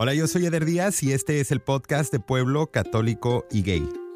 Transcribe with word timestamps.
Hola, 0.00 0.14
yo 0.14 0.28
soy 0.28 0.46
Eder 0.46 0.64
Díaz 0.64 1.02
y 1.02 1.12
este 1.12 1.40
es 1.40 1.50
el 1.50 1.60
podcast 1.60 2.12
de 2.12 2.20
Pueblo 2.20 2.68
Católico 2.70 3.48
y 3.50 3.62
Gay. 3.62 4.07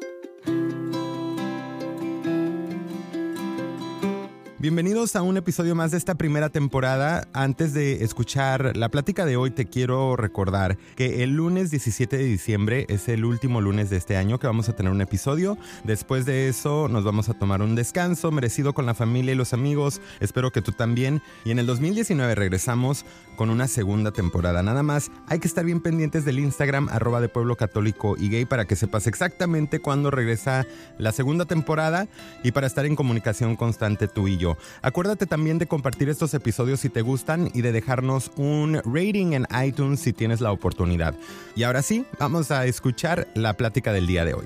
Bienvenidos 4.63 5.17
a 5.17 5.23
un 5.23 5.35
episodio 5.35 5.75
más 5.75 5.91
de 5.91 5.97
esta 5.97 6.15
primera 6.15 6.47
temporada. 6.47 7.27
Antes 7.33 7.73
de 7.73 8.05
escuchar 8.05 8.77
la 8.77 8.87
plática 8.87 9.25
de 9.25 9.35
hoy, 9.35 9.51
te 9.51 9.65
quiero 9.65 10.15
recordar 10.15 10.77
que 10.95 11.21
el 11.21 11.31
lunes 11.31 11.69
17 11.69 12.15
de 12.15 12.23
diciembre 12.23 12.85
es 12.87 13.09
el 13.09 13.25
último 13.25 13.59
lunes 13.59 13.89
de 13.89 13.97
este 13.97 14.15
año 14.15 14.39
que 14.39 14.47
vamos 14.47 14.69
a 14.69 14.73
tener 14.73 14.93
un 14.93 15.01
episodio. 15.01 15.57
Después 15.83 16.25
de 16.25 16.47
eso 16.47 16.87
nos 16.87 17.03
vamos 17.03 17.27
a 17.27 17.33
tomar 17.33 17.61
un 17.61 17.75
descanso 17.75 18.31
merecido 18.31 18.73
con 18.73 18.85
la 18.85 18.93
familia 18.93 19.33
y 19.33 19.35
los 19.35 19.51
amigos. 19.51 19.99
Espero 20.21 20.53
que 20.53 20.61
tú 20.61 20.71
también. 20.71 21.21
Y 21.43 21.51
en 21.51 21.59
el 21.59 21.65
2019 21.65 22.33
regresamos 22.33 23.05
con 23.35 23.49
una 23.49 23.67
segunda 23.67 24.11
temporada. 24.11 24.63
Nada 24.63 24.81
más, 24.81 25.11
hay 25.27 25.39
que 25.39 25.47
estar 25.49 25.65
bien 25.65 25.81
pendientes 25.81 26.23
del 26.23 26.39
Instagram 26.39 26.87
arroba 26.87 27.19
de 27.19 27.27
Pueblo 27.27 27.57
Católico 27.57 28.15
y 28.17 28.29
Gay 28.29 28.45
para 28.45 28.63
que 28.63 28.77
sepas 28.77 29.07
exactamente 29.07 29.81
cuándo 29.81 30.09
regresa 30.09 30.65
la 30.97 31.11
segunda 31.11 31.43
temporada 31.43 32.07
y 32.45 32.53
para 32.53 32.67
estar 32.67 32.85
en 32.85 32.95
comunicación 32.95 33.57
constante 33.57 34.07
tú 34.07 34.29
y 34.29 34.37
yo. 34.37 34.52
Acuérdate 34.81 35.25
también 35.25 35.57
de 35.57 35.67
compartir 35.67 36.09
estos 36.09 36.33
episodios 36.33 36.79
si 36.79 36.89
te 36.89 37.01
gustan 37.01 37.49
y 37.53 37.61
de 37.61 37.71
dejarnos 37.71 38.31
un 38.35 38.81
rating 38.85 39.33
en 39.33 39.47
iTunes 39.65 39.99
si 39.99 40.13
tienes 40.13 40.41
la 40.41 40.51
oportunidad. 40.51 41.15
Y 41.55 41.63
ahora 41.63 41.81
sí, 41.81 42.05
vamos 42.19 42.51
a 42.51 42.65
escuchar 42.65 43.27
la 43.35 43.53
plática 43.53 43.93
del 43.93 44.07
día 44.07 44.25
de 44.25 44.33
hoy. 44.33 44.45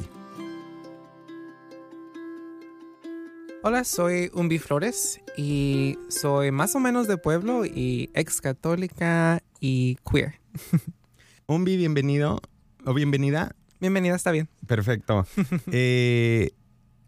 Hola, 3.64 3.84
soy 3.84 4.32
Umbi 4.34 4.60
Flores 4.60 5.20
y 5.36 5.98
soy 6.08 6.52
más 6.52 6.76
o 6.76 6.80
menos 6.80 7.08
de 7.08 7.18
pueblo 7.18 7.66
y 7.66 8.10
ex 8.14 8.40
católica 8.40 9.44
y 9.60 9.98
queer. 10.10 10.40
Umbi, 11.48 11.76
bienvenido 11.76 12.40
o 12.86 12.94
bienvenida. 12.94 13.55
Bienvenida, 13.80 14.16
está 14.16 14.32
bien. 14.32 14.48
Perfecto. 14.66 15.26
eh, 15.71 16.52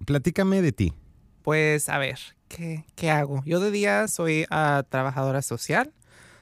platícame 0.05 0.61
de 0.61 0.71
ti. 0.71 0.93
Pues 1.49 1.89
a 1.89 1.97
ver, 1.97 2.19
¿qué, 2.47 2.85
qué 2.95 3.09
hago? 3.09 3.41
Yo 3.43 3.59
de 3.59 3.71
día 3.71 4.07
soy 4.07 4.45
uh, 4.51 4.83
trabajadora 4.87 5.41
social. 5.41 5.91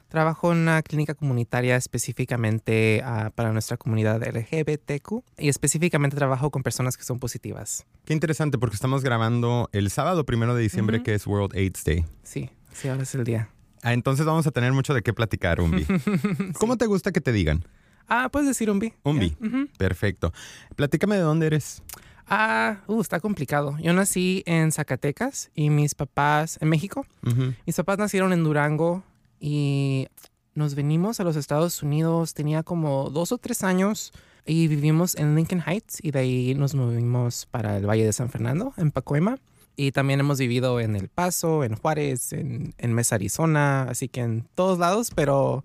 Trabajo 0.10 0.52
en 0.52 0.58
una 0.58 0.82
clínica 0.82 1.14
comunitaria 1.14 1.78
específicamente 1.78 3.02
uh, 3.06 3.32
para 3.32 3.54
nuestra 3.54 3.78
comunidad 3.78 4.22
LGBTQ 4.22 5.24
y 5.38 5.48
específicamente 5.48 6.18
trabajo 6.18 6.52
con 6.52 6.62
personas 6.62 6.98
que 6.98 7.06
son 7.06 7.20
positivas. 7.20 7.86
Qué 8.04 8.12
interesante 8.12 8.58
porque 8.58 8.76
estamos 8.76 9.02
grabando 9.02 9.70
el 9.72 9.92
sábado 9.92 10.26
primero 10.26 10.54
de 10.56 10.64
diciembre 10.64 10.98
uh 10.98 11.00
-huh. 11.00 11.06
que 11.06 11.14
es 11.14 11.26
World 11.26 11.56
AIDS 11.56 11.86
Day. 11.86 12.04
Sí, 12.24 12.50
sí, 12.74 12.90
ahora 12.90 13.04
es 13.04 13.16
el 13.16 13.24
día. 13.24 13.48
Ah, 13.84 13.94
entonces 13.94 14.26
vamos 14.26 14.46
a 14.46 14.52
tener 14.52 14.74
mucho 14.74 14.94
de 14.94 15.04
qué 15.04 15.14
platicar, 15.14 15.62
Umbi. 15.62 15.86
sí. 15.86 16.52
¿Cómo 16.60 16.76
te 16.76 16.86
gusta 16.86 17.14
que 17.14 17.22
te 17.22 17.32
digan? 17.32 17.64
Ah, 18.10 18.28
puedes 18.30 18.50
decir 18.50 18.70
Umbi. 18.70 18.92
Umbi, 19.04 19.30
yeah. 19.30 19.38
-huh. 19.40 19.70
perfecto. 19.78 20.34
Platícame 20.76 21.16
de 21.16 21.22
dónde 21.22 21.48
eres. 21.48 21.82
Ah, 22.30 22.82
uh, 22.88 23.00
está 23.00 23.20
complicado. 23.20 23.78
Yo 23.80 23.94
nací 23.94 24.44
en 24.46 24.72
Zacatecas 24.72 25.50
y 25.56 25.70
mis 25.70 25.96
papás 25.96 26.58
en 26.62 26.70
México. 26.70 27.06
Uh 27.24 27.30
-huh. 27.30 27.56
Mis 27.66 27.76
papás 27.76 27.98
nacieron 27.98 28.34
en 28.34 28.44
Durango 28.44 29.04
y 29.40 30.08
nos 30.56 30.76
venimos 30.76 31.20
a 31.20 31.24
los 31.24 31.36
Estados 31.36 31.82
Unidos. 31.84 32.34
Tenía 32.34 32.64
como 32.64 33.10
dos 33.10 33.32
o 33.32 33.38
tres 33.38 33.64
años 33.64 34.12
y 34.46 34.68
vivimos 34.68 35.16
en 35.16 35.36
Lincoln 35.36 35.64
Heights 35.66 36.00
y 36.02 36.12
de 36.12 36.20
ahí 36.20 36.56
nos 36.56 36.76
movimos 36.76 37.46
para 37.46 37.78
el 37.78 37.86
Valle 37.86 38.06
de 38.06 38.14
San 38.14 38.30
Fernando, 38.30 38.74
en 38.78 38.92
Pacoima. 38.92 39.38
Y 39.76 39.92
también 39.92 40.20
hemos 40.20 40.40
vivido 40.40 40.80
en 40.80 40.96
El 40.96 41.08
Paso, 41.08 41.64
en 41.64 41.76
Juárez, 41.76 42.34
en, 42.34 42.74
en 42.80 42.94
Mesa, 42.94 43.16
Arizona, 43.16 43.84
así 43.84 44.10
que 44.10 44.22
en 44.22 44.48
todos 44.56 44.80
lados, 44.80 45.12
pero 45.14 45.64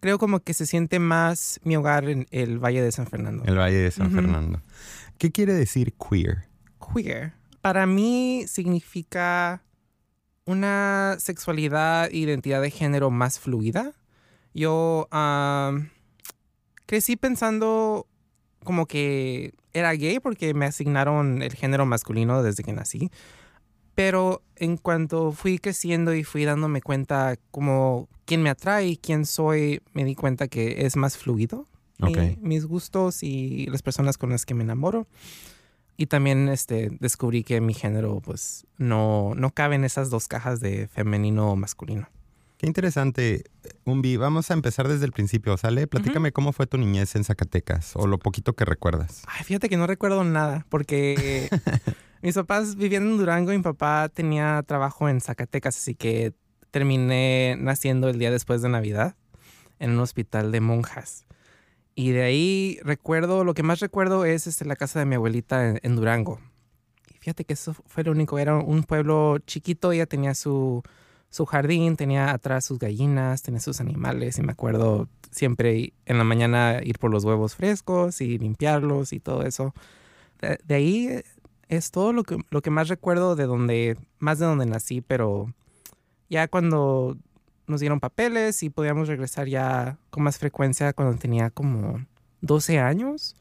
creo 0.00 0.18
como 0.18 0.40
que 0.40 0.54
se 0.54 0.66
siente 0.66 0.98
más 0.98 1.60
mi 1.62 1.76
hogar 1.76 2.08
en 2.08 2.26
el 2.32 2.58
Valle 2.58 2.82
de 2.82 2.90
San 2.90 3.06
Fernando. 3.06 3.44
El 3.46 3.56
Valle 3.56 3.76
de 3.76 3.90
San 3.90 4.08
uh 4.08 4.10
-huh. 4.10 4.14
Fernando. 4.14 4.60
¿Qué 5.18 5.30
quiere 5.30 5.54
decir 5.54 5.94
queer? 5.94 6.48
Queer. 6.94 7.34
Para 7.60 7.86
mí 7.86 8.44
significa 8.46 9.62
una 10.44 11.16
sexualidad 11.18 12.10
e 12.10 12.18
identidad 12.18 12.60
de 12.60 12.70
género 12.70 13.10
más 13.10 13.38
fluida. 13.38 13.92
Yo 14.52 15.08
crecí 16.86 17.16
pensando 17.16 18.06
como 18.62 18.86
que 18.86 19.54
era 19.72 19.92
gay 19.92 20.20
porque 20.20 20.54
me 20.54 20.66
asignaron 20.66 21.42
el 21.42 21.54
género 21.54 21.86
masculino 21.86 22.42
desde 22.42 22.62
que 22.62 22.72
nací. 22.72 23.10
Pero 23.94 24.42
en 24.56 24.76
cuanto 24.76 25.32
fui 25.32 25.58
creciendo 25.58 26.14
y 26.14 26.24
fui 26.24 26.44
dándome 26.44 26.82
cuenta 26.82 27.36
como 27.50 28.08
quién 28.24 28.42
me 28.42 28.50
atrae 28.50 28.88
y 28.88 28.96
quién 28.96 29.24
soy, 29.24 29.80
me 29.92 30.04
di 30.04 30.14
cuenta 30.14 30.48
que 30.48 30.84
es 30.84 30.96
más 30.96 31.16
fluido. 31.16 31.66
Okay. 32.00 32.36
Mi, 32.40 32.48
mis 32.48 32.66
gustos 32.66 33.22
y 33.22 33.66
las 33.66 33.82
personas 33.82 34.18
con 34.18 34.30
las 34.30 34.46
que 34.46 34.54
me 34.54 34.64
enamoro. 34.64 35.06
Y 35.96 36.06
también 36.06 36.48
este, 36.48 36.90
descubrí 37.00 37.44
que 37.44 37.60
mi 37.60 37.72
género 37.72 38.20
pues 38.20 38.66
no, 38.78 39.32
no 39.36 39.50
cabe 39.50 39.76
en 39.76 39.84
esas 39.84 40.10
dos 40.10 40.26
cajas 40.26 40.60
de 40.60 40.88
femenino 40.88 41.52
o 41.52 41.56
masculino. 41.56 42.08
Qué 42.56 42.66
interesante, 42.66 43.44
Umbi. 43.84 44.16
Vamos 44.16 44.50
a 44.50 44.54
empezar 44.54 44.88
desde 44.88 45.04
el 45.04 45.12
principio, 45.12 45.56
¿sale? 45.56 45.86
Platícame 45.86 46.28
uh 46.28 46.30
-huh. 46.30 46.34
cómo 46.34 46.52
fue 46.52 46.66
tu 46.66 46.78
niñez 46.78 47.14
en 47.14 47.24
Zacatecas 47.24 47.94
o 47.94 48.06
lo 48.06 48.18
poquito 48.18 48.54
que 48.54 48.64
recuerdas. 48.64 49.22
Ay, 49.26 49.44
fíjate 49.44 49.68
que 49.68 49.76
no 49.76 49.86
recuerdo 49.86 50.24
nada 50.24 50.66
porque 50.68 51.48
mis 52.22 52.34
papás 52.34 52.76
vivían 52.76 53.02
en 53.04 53.18
Durango 53.18 53.52
y 53.52 53.56
mi 53.56 53.62
papá 53.62 54.08
tenía 54.08 54.62
trabajo 54.66 55.08
en 55.08 55.20
Zacatecas, 55.20 55.76
así 55.76 55.94
que 55.94 56.32
terminé 56.70 57.56
naciendo 57.58 58.08
el 58.08 58.18
día 58.18 58.30
después 58.30 58.62
de 58.62 58.68
Navidad 58.68 59.14
en 59.78 59.90
un 59.90 60.00
hospital 60.00 60.50
de 60.50 60.60
monjas. 60.60 61.26
Y 61.94 62.10
de 62.10 62.22
ahí 62.22 62.78
recuerdo, 62.82 63.44
lo 63.44 63.54
que 63.54 63.62
más 63.62 63.80
recuerdo 63.80 64.24
es 64.24 64.46
este, 64.46 64.64
la 64.64 64.76
casa 64.76 64.98
de 64.98 65.06
mi 65.06 65.14
abuelita 65.14 65.68
en, 65.68 65.80
en, 65.82 65.96
Durango. 65.96 66.40
Y 67.14 67.18
fíjate 67.18 67.44
que 67.44 67.52
eso 67.52 67.74
fue 67.86 68.02
lo 68.04 68.12
único, 68.12 68.38
era 68.38 68.56
un 68.56 68.82
pueblo 68.82 69.38
chiquito, 69.46 69.92
ella 69.92 70.06
tenía 70.06 70.34
su, 70.34 70.82
su 71.30 71.46
jardín, 71.46 71.96
tenía 71.96 72.32
atrás 72.32 72.64
sus 72.64 72.78
gallinas, 72.78 73.42
tenía 73.42 73.60
sus 73.60 73.80
animales 73.80 74.38
y 74.38 74.42
me 74.42 74.52
acuerdo 74.52 75.08
siempre 75.30 75.92
en 76.06 76.18
la 76.18 76.24
mañana 76.24 76.80
ir 76.82 76.98
por 76.98 77.10
los 77.10 77.24
huevos 77.24 77.54
frescos 77.54 78.20
y 78.20 78.38
limpiarlos 78.38 79.12
y 79.12 79.20
todo 79.20 79.42
eso. 79.42 79.72
De, 80.40 80.58
de 80.64 80.74
ahí 80.74 81.22
es 81.68 81.90
todo 81.90 82.12
lo 82.12 82.24
que, 82.24 82.38
lo 82.50 82.62
que 82.62 82.70
más 82.70 82.88
recuerdo 82.88 83.36
de 83.36 83.46
donde, 83.46 83.96
más 84.18 84.38
de 84.38 84.46
donde 84.46 84.66
nací, 84.66 85.00
pero 85.00 85.52
ya 86.28 86.48
cuando 86.48 87.16
nos 87.66 87.80
dieron 87.80 88.00
papeles 88.00 88.62
y 88.62 88.70
podíamos 88.70 89.08
regresar 89.08 89.48
ya 89.48 89.98
con 90.10 90.22
más 90.22 90.38
frecuencia 90.38 90.92
cuando 90.92 91.18
tenía 91.18 91.50
como 91.50 92.04
12 92.40 92.78
años. 92.78 93.36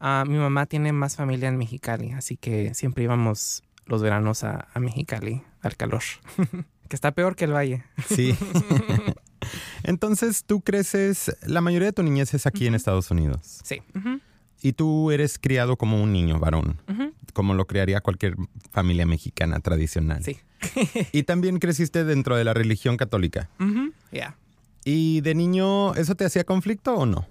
Uh, 0.00 0.28
mi 0.28 0.36
mamá 0.38 0.66
tiene 0.66 0.92
más 0.92 1.16
familia 1.16 1.48
en 1.48 1.56
Mexicali, 1.56 2.12
así 2.12 2.36
que 2.36 2.74
siempre 2.74 3.04
íbamos 3.04 3.62
los 3.86 4.02
veranos 4.02 4.44
a, 4.44 4.68
a 4.74 4.80
Mexicali, 4.80 5.42
al 5.62 5.76
calor, 5.76 6.02
que 6.88 6.96
está 6.96 7.12
peor 7.12 7.36
que 7.36 7.44
el 7.44 7.54
valle. 7.54 7.84
Sí. 8.08 8.36
Entonces 9.82 10.44
tú 10.44 10.60
creces, 10.60 11.36
la 11.42 11.60
mayoría 11.60 11.86
de 11.86 11.92
tu 11.92 12.02
niñez 12.02 12.34
es 12.34 12.46
aquí 12.46 12.60
uh 12.60 12.64
-huh. 12.64 12.68
en 12.68 12.74
Estados 12.74 13.10
Unidos. 13.10 13.60
Sí. 13.62 13.82
Uh 13.94 13.98
-huh. 13.98 14.20
Y 14.62 14.72
tú 14.72 15.10
eres 15.10 15.38
criado 15.38 15.76
como 15.76 16.02
un 16.02 16.12
niño 16.12 16.38
varón, 16.38 16.80
uh 16.88 16.92
-huh. 16.92 17.12
como 17.32 17.54
lo 17.54 17.66
criaría 17.66 18.00
cualquier 18.00 18.36
familia 18.72 19.06
mexicana 19.06 19.60
tradicional. 19.60 20.24
Sí. 20.24 20.38
y 21.12 21.22
también 21.24 21.58
creciste 21.58 22.04
dentro 22.04 22.36
de 22.36 22.44
la 22.44 22.54
religión 22.54 22.96
católica. 22.96 23.50
Uh 23.60 23.64
-huh. 23.64 23.92
yeah. 24.10 24.36
¿Y 24.84 25.20
de 25.20 25.34
niño 25.34 25.94
eso 25.94 26.14
te 26.14 26.24
hacía 26.24 26.44
conflicto 26.44 26.94
o 26.94 27.06
no? 27.06 27.26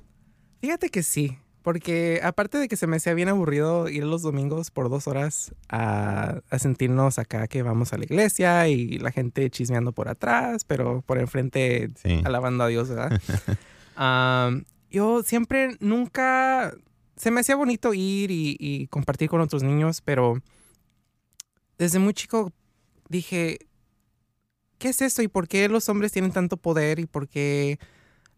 Fíjate 0.62 0.90
que 0.90 1.03
sí, 1.03 1.38
porque 1.66 2.19
aparte 2.22 2.59
de 2.59 2.68
que 2.68 2.75
se 2.75 2.86
me 2.86 2.97
hacía 2.97 3.13
bien 3.13 3.28
aburrido 3.28 3.90
ir 3.90 4.03
los 4.03 4.22
domingos 4.22 4.69
por 4.69 4.90
dos 4.90 5.07
horas 5.07 5.56
a, 5.68 6.42
a 6.50 6.59
sentirnos 6.59 7.18
acá 7.18 7.47
que 7.47 7.63
vamos 7.63 7.92
a 7.92 7.97
la 7.97 8.03
iglesia 8.03 8.68
y 8.68 9.00
la 9.00 9.12
gente 9.12 9.50
chismeando 9.50 9.92
por 9.92 10.07
atrás, 10.07 10.63
pero 10.63 11.02
por 11.02 11.18
enfrente 11.18 11.90
sí. 11.96 12.22
alabando 12.24 12.63
a 12.63 12.68
Dios, 12.68 12.90
¿verdad? 12.90 13.19
um, 13.98 14.63
yo 14.92 15.24
siempre 15.24 15.75
nunca 15.80 16.71
se 17.17 17.31
me 17.31 17.41
hacía 17.41 17.56
bonito 17.56 17.94
ir 17.94 18.29
y, 18.31 18.88
compartir 18.88 19.29
con 19.29 19.41
otros 19.41 19.63
niños, 19.63 20.01
pero 20.01 20.41
desde 21.77 22.00
muy 22.00 22.13
chico 22.13 22.51
dije, 23.09 23.59
¿qué 24.77 24.89
es 24.89 25.01
esto? 25.01 25.21
¿Y 25.21 25.27
por 25.27 25.47
qué 25.47 25.69
los 25.69 25.88
hombres 25.89 26.12
tienen 26.12 26.31
tanto 26.31 26.57
poder? 26.57 27.00
¿Y 27.00 27.06
por 27.06 27.27
qué 27.27 27.79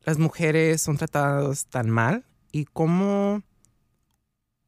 las 0.03 0.19
mujeres 0.19 0.81
son 0.81 0.97
tratadas 0.97 1.65
tan 1.68 1.89
mal? 1.89 2.25
¿Y 2.51 2.65
cómo... 2.65 3.41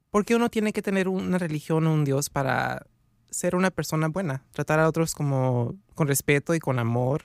¿Por 0.09 0.25
qué 0.25 0.35
uno 0.35 0.49
tiene 0.49 0.73
que 0.73 0.81
tener 0.81 1.07
una 1.07 1.37
religión 1.37 1.85
o 1.85 1.93
un 1.93 2.03
Dios 2.03 2.31
para 2.31 2.87
ser 3.29 3.55
una 3.55 3.69
persona 3.69 4.07
buena? 4.07 4.43
Tratar 4.51 4.79
a 4.79 4.87
otros 4.87 5.13
como 5.13 5.75
con 5.93 6.07
respeto 6.07 6.55
y 6.55 6.59
con 6.59 6.79
amor. 6.79 7.23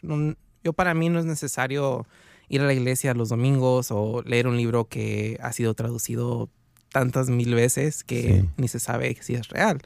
Yo 0.62 0.74
para 0.74 0.92
mí 0.92 1.08
no 1.08 1.18
es 1.18 1.24
necesario 1.24 2.06
ir 2.48 2.60
a 2.60 2.66
la 2.66 2.74
iglesia 2.74 3.14
los 3.14 3.30
domingos 3.30 3.90
o 3.90 4.22
leer 4.26 4.46
un 4.46 4.58
libro 4.58 4.84
que 4.84 5.38
ha 5.40 5.50
sido 5.54 5.72
traducido 5.72 6.50
tantas 6.94 7.28
mil 7.28 7.56
veces 7.56 8.04
que 8.04 8.42
sí. 8.42 8.48
ni 8.56 8.68
se 8.68 8.78
sabe 8.78 9.18
si 9.20 9.34
es 9.34 9.48
real. 9.48 9.82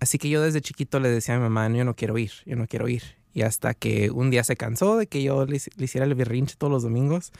Así 0.00 0.18
que 0.18 0.28
yo 0.28 0.42
desde 0.42 0.60
chiquito 0.60 0.98
le 0.98 1.08
decía 1.08 1.36
a 1.36 1.38
mi 1.38 1.44
mamá, 1.44 1.68
no, 1.68 1.76
yo 1.76 1.84
no 1.84 1.94
quiero 1.94 2.18
ir, 2.18 2.32
yo 2.44 2.56
no 2.56 2.66
quiero 2.66 2.88
ir. 2.88 3.04
Y 3.32 3.42
hasta 3.42 3.72
que 3.72 4.10
un 4.10 4.30
día 4.30 4.42
se 4.42 4.56
cansó 4.56 4.96
de 4.96 5.06
que 5.06 5.22
yo 5.22 5.46
le, 5.46 5.60
le 5.76 5.84
hiciera 5.84 6.04
el 6.04 6.14
berrinche 6.16 6.56
todos 6.58 6.72
los 6.72 6.82
domingos 6.82 7.32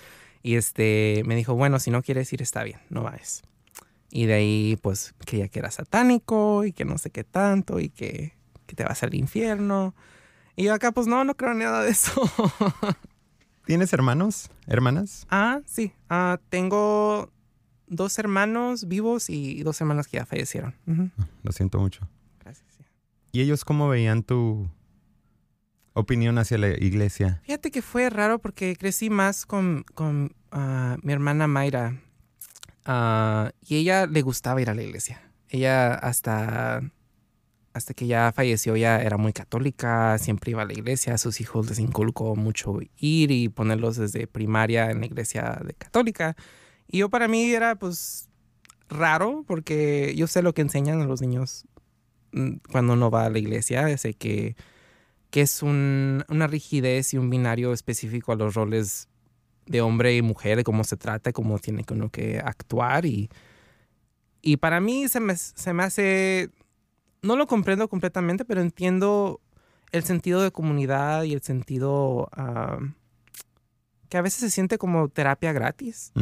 Y 0.44 0.55
este 0.55 1.23
me 1.26 1.35
dijo, 1.35 1.55
bueno, 1.55 1.81
si 1.81 1.91
no 1.91 2.02
quieres 2.02 2.32
ir 2.32 2.41
está 2.41 2.62
bien, 2.62 2.79
no 2.88 3.02
vayas. 3.02 3.43
Y 4.12 4.26
de 4.26 4.35
ahí 4.35 4.79
pues 4.81 5.12
creía 5.26 5.49
que 5.49 5.58
era 5.58 5.73
satánico 5.73 6.64
y 6.64 6.73
que 6.73 6.85
no 6.85 6.97
sé 6.99 7.11
qué 7.11 7.25
tanto 7.25 7.81
y 7.81 7.88
que, 7.88 8.35
que 8.67 8.76
te 8.76 8.85
vas 8.85 9.02
al 9.02 9.17
infierno. 9.17 9.93
Y 10.55 10.64
yo 10.64 10.75
acá 10.75 10.93
pues 10.93 11.08
no, 11.08 11.25
no 11.25 11.35
creo 11.35 11.50
en 11.50 11.58
nada 11.58 11.82
de 11.82 11.90
eso. 11.90 12.12
¿Tienes 13.67 13.93
hermanos? 13.93 14.50
¿Hermanas? 14.69 15.26
ah, 15.31 15.62
sí. 15.67 15.93
Ah, 16.08 16.38
tengo 16.49 17.32
dos 17.86 18.19
hermanos 18.19 18.88
vivos 18.88 19.31
y 19.31 19.62
dos 19.62 19.81
hermanas 19.81 20.08
que 20.08 20.19
ya 20.19 20.26
fallecieron. 20.26 20.75
Ujú. 20.86 21.10
Lo 21.42 21.52
siento 21.52 21.78
mucho. 21.78 22.08
Gracias. 22.40 22.66
sí. 22.76 22.84
¿Y 23.32 23.40
ellos 23.40 23.64
cómo 23.64 23.88
veían 23.88 24.22
tu 24.22 24.69
opinión 25.94 26.38
hacia 26.38 26.58
la 26.58 26.69
iglesia? 26.69 27.40
Fíjate 27.44 27.70
que 27.70 27.82
fue 27.82 28.10
raro 28.10 28.38
porque 28.38 28.76
crecí 28.76 29.10
más 29.10 29.46
con, 29.46 29.84
con 29.94 30.34
ah, 30.50 30.96
mi 31.02 31.12
hermana 31.12 31.46
Mayra. 31.46 32.00
Ah, 32.84 33.52
y 33.66 33.76
ella 33.76 34.06
le 34.06 34.22
gustaba 34.22 34.60
ir 34.60 34.69
a 34.69 34.75
la 34.75 34.82
iglesia. 34.82 35.20
Ella 35.48 35.94
hasta, 35.94 36.82
hasta 37.72 37.94
que 37.94 38.06
ya 38.06 38.32
falleció 38.34 38.76
ya 38.76 39.00
era 39.00 39.16
muy 39.16 39.32
católica, 39.32 40.19
siempre 40.19 40.50
iba 40.50 40.62
a 40.62 40.66
la 40.66 40.72
iglesia. 40.72 41.14
A 41.14 41.19
sus 41.19 41.40
hijos 41.40 41.69
les 41.69 41.78
inculcó 41.78 42.37
mucho 42.37 42.80
ir 42.96 43.30
y 43.30 43.48
ponerlos 43.48 43.96
desde 43.96 44.26
primaria 44.26 44.90
en 44.90 45.00
la 45.00 45.06
iglesia 45.06 45.60
de 45.64 45.75
católica. 45.75 46.37
Y 46.88 46.98
yo 46.98 47.08
para 47.08 47.28
mí 47.28 47.50
era 47.50 47.75
pues 47.76 48.28
raro 48.88 49.44
porque 49.46 50.14
yo 50.16 50.26
sé 50.26 50.42
lo 50.42 50.52
que 50.54 50.62
enseñan 50.62 51.00
a 51.00 51.06
los 51.06 51.20
niños 51.20 51.66
mm, 52.32 52.56
cuando 52.70 52.92
uno 52.94 53.10
va 53.10 53.25
a 53.26 53.31
la 53.31 53.38
iglesia. 53.38 53.96
Sé 53.98 54.14
que 54.14 54.56
que 55.31 55.40
es 55.40 55.64
un- 55.64 56.25
una 56.28 56.46
rigidez 56.46 57.12
y 57.12 57.19
un 57.19 57.28
binario 57.28 57.72
específico 57.72 58.31
a 58.31 58.36
los 58.36 58.54
roles 58.54 59.08
de 59.66 59.81
hombre 59.81 60.14
y 60.16 60.22
mujer, 60.22 60.56
de 60.56 60.62
cómo 60.62 60.84
se 60.84 60.96
trata, 60.96 61.32
cómo 61.32 61.58
tiene 61.58 61.84
uno 61.90 62.08
que 62.08 62.38
actuar. 62.38 63.04
Y, 63.04 63.28
y 64.42 64.58
para 64.58 64.78
mí 64.80 65.08
se 65.08 65.19
me, 65.19 65.34
se 65.34 65.72
me 65.72 65.82
hace, 65.82 66.50
no 67.22 67.34
lo 67.34 67.48
comprendo 67.48 67.88
completamente, 67.88 68.44
pero 68.44 68.60
entiendo 68.60 69.40
el 69.90 70.04
sentido 70.04 70.40
de 70.40 70.52
comunidad 70.52 71.25
y 71.25 71.32
el 71.32 71.42
sentido 71.42 72.28
ah, 72.30 72.78
que 74.14 74.19
a 74.19 74.22
veces 74.22 74.38
se 74.38 74.50
siente 74.50 74.78
como 74.78 75.08
terapia 75.08 75.52
gratis 75.52 76.12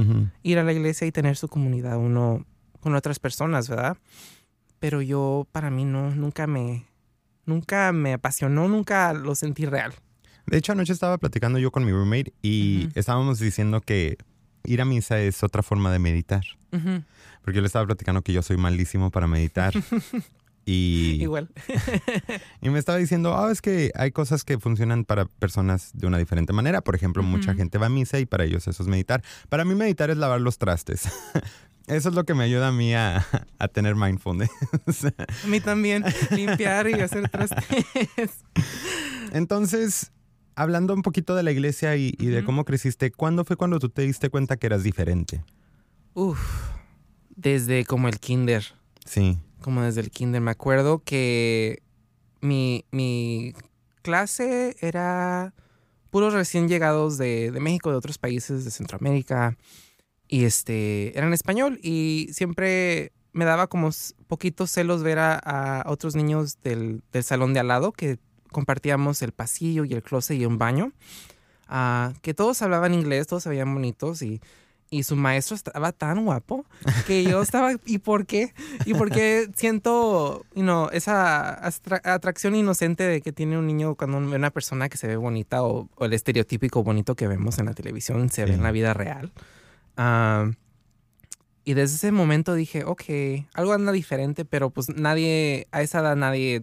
ir 0.43 0.59
a 0.59 0.65
la 0.65 0.73
iglesia 0.73 1.07
y 1.07 1.13
tener 1.13 1.37
su 1.37 1.49
comunidad 1.49 1.99
uno 1.99 2.47
con 2.81 2.95
otras 2.95 3.19
personas, 3.19 3.69
¿verdad? 3.69 3.99
Pero 4.79 5.03
yo 5.03 5.47
para 5.53 5.69
mí 5.69 5.85
no, 5.85 6.11
nunca 6.15 6.47
me, 6.47 6.87
nunca 7.45 7.93
me 7.93 8.15
apasionó, 8.15 8.67
nunca 8.67 9.13
lo 9.13 9.35
sentí 9.35 9.67
real. 9.67 9.93
De 10.47 10.57
hecho, 10.57 10.73
anoche 10.73 10.95
estaba 10.95 11.19
platicando 11.19 11.59
yo 11.59 11.71
con 11.71 11.85
mi 11.85 11.93
roommate 11.93 12.33
y 12.41 12.89
estábamos 12.95 13.39
diciendo 13.39 13.83
que 13.83 14.17
ir 14.65 14.81
a 14.81 14.87
misa 14.87 15.21
es 15.21 15.43
otra 15.43 15.63
forma 15.63 15.93
de 15.93 15.99
meditar. 15.99 16.45
Porque 16.71 17.57
yo 17.57 17.61
le 17.61 17.67
estaba 17.67 17.85
platicando 17.85 18.23
que 18.23 18.33
yo 18.33 18.41
soy 18.41 18.57
malísimo 18.57 19.11
para 19.11 19.27
meditar. 19.27 19.75
y, 20.65 21.19
Igual. 21.21 21.49
y 22.61 22.71
me 22.71 22.79
estaba 22.79 22.99
diciendo, 22.99 23.37
ah, 23.37 23.51
es 23.51 23.61
que 23.61 23.91
hay 23.95 24.13
cosas 24.13 24.45
que 24.45 24.59
funcionan 24.59 25.05
para 25.05 25.25
personas 25.25 25.91
de 25.95 26.07
una 26.07 26.19
diferente 26.19 26.53
manera. 26.53 26.83
Por 26.83 26.95
ejemplo, 26.95 27.23
mucha 27.23 27.55
gente 27.55 27.79
va 27.79 27.87
a 27.87 27.89
misa 27.89 28.19
y 28.21 28.27
para 28.27 28.45
ellos 28.45 28.69
eso 28.69 28.83
es 28.83 28.89
meditar. 28.89 29.23
Para 29.49 29.65
mí 29.65 29.75
meditar 29.75 30.11
es 30.11 30.17
lavar 30.17 30.41
los 30.41 30.59
trastes. 30.59 31.09
Eso 31.89 32.11
es 32.11 32.15
lo 32.15 32.23
que 32.23 32.33
me 32.33 32.45
ayuda 32.45 32.69
a 32.69 32.73
mí 32.73 32.95
a, 32.95 33.27
a 33.59 33.67
tener 33.67 33.97
mindfulness. 33.97 34.51
A 35.45 35.47
mí 35.49 35.59
también, 35.59 36.05
limpiar 36.31 36.89
y 36.89 36.95
hacer 36.95 37.29
trastes. 37.29 37.65
Entonces, 39.33 40.13
hablando 40.55 40.95
un 40.95 41.03
poquito 41.03 41.35
de 41.35 41.43
la 41.43 41.51
iglesia 41.51 41.97
y, 41.97 42.15
y 42.21 42.27
de 42.27 42.45
cómo 42.45 42.65
creciste, 42.65 43.11
¿cuándo 43.11 43.45
fue 43.45 43.57
cuando 43.57 43.81
tú 43.81 43.89
te 43.89 44.03
diste 44.03 44.31
cuenta 44.31 44.57
que 44.57 44.69
eras 44.69 44.85
diferente? 44.85 45.43
Uf, 46.15 46.39
desde 47.35 47.85
como 47.85 48.07
el 48.07 48.21
kinder, 48.21 48.65
Sí. 49.05 49.39
Como 49.63 49.83
desde 49.83 50.01
el 50.01 50.11
kinder. 50.11 50.41
Me 50.41 50.51
acuerdo 50.51 51.03
que 51.05 51.83
mi, 52.41 52.85
mi 52.91 53.55
clase 54.03 54.77
era 54.81 55.55
puros 56.11 56.35
recién 56.35 56.69
llegados 56.69 57.17
de, 57.17 57.51
de 57.51 57.61
México, 57.61 57.91
de 57.91 57.97
otros 57.97 58.19
países 58.19 58.65
de 58.65 58.71
Centroamérica. 58.71 59.57
Y 60.29 60.45
este, 60.45 61.17
eran 61.17 61.33
español 61.33 61.79
y 61.83 62.29
siempre 62.33 63.13
me 63.33 63.45
daba 63.45 63.67
como 63.67 63.91
poquitos 64.27 64.71
celos 64.71 65.03
ver 65.03 65.19
a, 65.19 65.39
a 65.39 65.91
otros 65.91 66.15
niños 66.15 66.59
del, 66.63 67.03
del 67.13 67.25
salón 67.25 67.55
de 67.55 67.61
al 67.61 67.69
lado 67.69 67.93
que 67.93 68.19
compartíamos 68.51 69.23
el 69.23 69.33
pasillo 69.33 69.85
y 69.85 69.95
el 69.95 70.03
closet 70.03 70.39
y 70.39 70.47
un 70.47 70.59
baño. 70.59 70.93
ah, 71.69 72.13
que 72.23 72.35
todos 72.35 72.61
hablaban 72.63 72.95
inglés, 72.95 73.27
todos 73.27 73.43
se 73.43 73.49
veían 73.49 73.73
bonitos 73.73 74.23
y, 74.23 74.41
y 74.93 75.05
su 75.05 75.17
maestro 75.17 75.57
estaba 75.57 75.91
tan 75.91 76.23
guapo 76.27 76.67
que 77.07 77.25
yo 77.25 77.41
estaba, 77.41 77.73
¿y 77.87 77.99
por 77.99 78.27
qué? 78.27 78.53
¿Y 78.85 78.93
por 78.93 79.11
qué 79.11 79.49
siento 79.55 80.45
you 80.55 80.63
know, 80.63 80.91
esa 80.93 81.67
atracción 82.05 82.55
inocente 82.55 83.03
de 83.05 83.23
que 83.23 83.33
tiene 83.33 83.57
un 83.57 83.67
niño 83.67 83.95
cuando 83.95 84.21
ve 84.21 84.37
una 84.37 84.51
persona 84.51 84.91
que 84.91 84.99
se 84.99 85.09
ve 85.09 85.17
bonita 85.17 85.63
o, 85.63 85.89
o 85.95 86.05
el 86.05 86.13
estereotípico 86.13 86.85
bonito 86.85 87.17
que 87.17 87.27
vemos 87.27 87.59
en 87.59 87.67
la 87.67 87.73
televisión 87.73 88.29
se 88.29 88.45
ve 88.45 88.53
en 88.53 88.63
la 88.63 88.71
vida 88.71 88.93
real? 88.93 89.33
Ah, 89.97 90.51
y 91.65 91.73
desde 91.73 91.97
ese 91.97 92.13
momento 92.13 92.55
dije, 92.55 92.85
ok, 92.85 93.03
algo 93.55 93.73
anda 93.73 93.93
diferente, 93.93 94.45
pero 94.45 94.69
pues 94.69 94.91
nadie, 94.91 95.69
a 95.73 95.81
esa 95.81 96.01
edad 96.01 96.17
nadie 96.17 96.63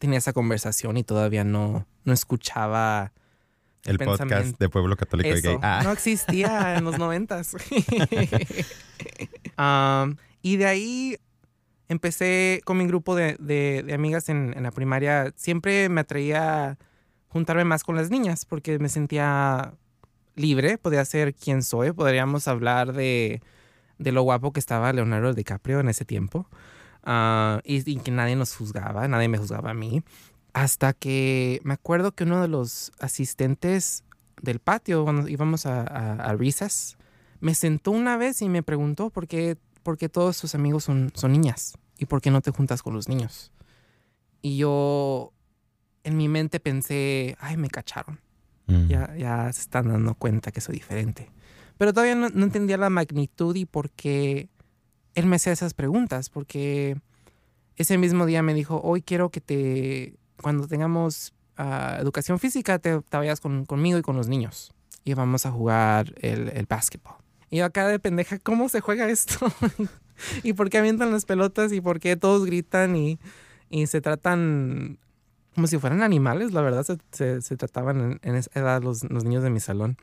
tenía 0.00 0.18
esa 0.18 0.32
conversación 0.32 0.96
y 0.96 1.04
todavía 1.04 1.44
no, 1.44 1.86
no 2.04 2.12
escuchaba 2.12 3.12
El 3.84 3.98
podcast 3.98 4.58
de 4.58 4.68
Pueblo 4.68 4.96
Católico 4.96 5.36
y. 5.36 5.40
Gay. 5.40 5.58
Ah, 5.62 5.80
No 5.84 5.92
existía 5.92 6.76
en 6.76 6.84
los 6.84 6.98
noventas. 6.98 7.54
Um, 9.58 10.16
y 10.42 10.56
de 10.56 10.66
ahí 10.66 11.16
empecé 11.88 12.60
con 12.64 12.78
mi 12.78 12.86
grupo 12.86 13.14
de, 13.14 13.36
de- 13.38 13.82
de 13.84 13.94
amigas 13.94 14.28
en, 14.28 14.54
en 14.56 14.62
la 14.62 14.70
primaria. 14.70 15.32
Siempre 15.36 15.88
me 15.88 16.00
atraía 16.02 16.78
juntarme 17.28 17.64
más 17.64 17.84
con 17.84 17.96
las 17.96 18.10
niñas 18.10 18.44
porque 18.44 18.78
me 18.78 18.88
sentía 18.88 19.74
libre, 20.34 20.78
podía 20.78 21.04
ser 21.04 21.34
quien 21.34 21.62
soy, 21.62 21.92
podríamos 21.92 22.48
hablar 22.48 22.92
de, 22.92 23.42
de 23.98 24.12
lo 24.12 24.22
guapo 24.22 24.52
que 24.52 24.60
estaba 24.60 24.92
Leonardo 24.92 25.32
DiCaprio 25.34 25.80
en 25.80 25.88
ese 25.88 26.04
tiempo. 26.04 26.48
Ah, 27.04 27.60
y, 27.64 27.90
y 27.90 27.96
que 27.98 28.10
nadie 28.12 28.36
nos 28.36 28.54
juzgaba, 28.56 29.08
nadie 29.08 29.28
me 29.28 29.38
juzgaba 29.38 29.70
a 29.70 29.74
mí. 29.74 30.02
Hasta 30.52 30.92
que 30.92 31.60
me 31.64 31.74
acuerdo 31.74 32.12
que 32.12 32.24
uno 32.24 32.42
de 32.42 32.48
los 32.48 32.92
asistentes 33.00 34.04
del 34.40 34.58
patio, 34.58 35.04
cuando 35.04 35.28
íbamos 35.28 35.66
a, 35.66 35.82
a, 35.82 36.14
a 36.14 36.34
risas, 36.34 36.98
me 37.40 37.54
sentó 37.54 37.90
una 37.90 38.16
vez 38.16 38.42
y 38.42 38.48
me 38.48 38.62
preguntó 38.62 39.10
por 39.10 39.26
qué, 39.26 39.56
por 39.82 39.96
qué 39.98 40.08
todos 40.08 40.40
tus 40.40 40.54
amigos 40.54 40.84
son, 40.84 41.10
son 41.14 41.32
niñas 41.32 41.74
y 41.98 42.06
por 42.06 42.20
qué 42.20 42.30
no 42.30 42.40
te 42.40 42.50
juntas 42.50 42.82
con 42.82 42.94
los 42.94 43.08
niños. 43.08 43.50
Y 44.42 44.56
yo 44.58 45.32
en 46.04 46.16
mi 46.16 46.28
mente 46.28 46.60
pensé, 46.60 47.36
ay, 47.40 47.56
me 47.56 47.68
cacharon. 47.68 48.20
mm. 48.66 48.88
Ya, 48.88 49.16
ya 49.16 49.52
se 49.52 49.60
están 49.62 49.88
dando 49.88 50.14
cuenta 50.14 50.50
que 50.50 50.60
soy 50.60 50.74
diferente. 50.74 51.30
Pero 51.78 51.92
todavía 51.92 52.14
no, 52.14 52.28
no 52.28 52.44
entendía 52.44 52.76
la 52.76 52.90
magnitud 52.90 53.56
y 53.56 53.64
por 53.64 53.90
qué 53.90 54.48
él 55.14 55.26
me 55.26 55.36
hacía 55.36 55.52
esas 55.52 55.74
preguntas. 55.74 56.28
Porque 56.28 56.96
ese 57.76 57.98
mismo 57.98 58.26
día 58.26 58.42
me 58.42 58.54
dijo, 58.54 58.80
hoy 58.82 59.02
quiero 59.02 59.30
que 59.30 59.40
te, 59.40 60.18
cuando 60.40 60.66
tengamos 60.66 61.32
ah, 61.56 61.98
educación 62.00 62.38
física, 62.38 62.78
te, 62.78 63.00
te 63.00 63.16
vayas 63.16 63.40
con- 63.40 63.64
conmigo 63.66 63.98
y 63.98 64.02
con 64.02 64.16
los 64.16 64.28
niños. 64.28 64.72
Y 65.04 65.14
vamos 65.14 65.46
a 65.46 65.50
jugar 65.50 66.14
el, 66.20 66.48
el 66.50 66.66
básquetbol. 66.66 67.14
Y 67.50 67.58
yo 67.58 67.64
acá 67.64 67.86
de 67.88 67.98
pendeja, 67.98 68.38
¿cómo 68.38 68.68
se 68.68 68.80
juega 68.80 69.08
esto? 69.10 69.38
¿Y 70.42 70.52
por 70.52 70.70
qué 70.70 70.78
avientan 70.78 71.10
las 71.10 71.24
pelotas? 71.24 71.72
¿Y 71.72 71.80
por 71.80 72.00
qué 72.00 72.16
todos 72.16 72.44
gritan 72.46 72.96
y, 72.96 73.18
y 73.68 73.86
se 73.88 74.00
tratan 74.00 74.98
como 75.54 75.66
si 75.66 75.78
fueran 75.78 76.02
animales? 76.02 76.52
La 76.52 76.62
verdad, 76.62 76.84
se, 76.84 76.96
se- 77.10 77.42
se 77.42 77.56
trataban 77.56 78.00
en, 78.00 78.20
en 78.22 78.36
esa 78.36 78.50
edad 78.58 78.82
los, 78.82 79.02
los 79.10 79.24
niños 79.24 79.42
de 79.42 79.50
mi 79.50 79.60
salón. 79.60 79.96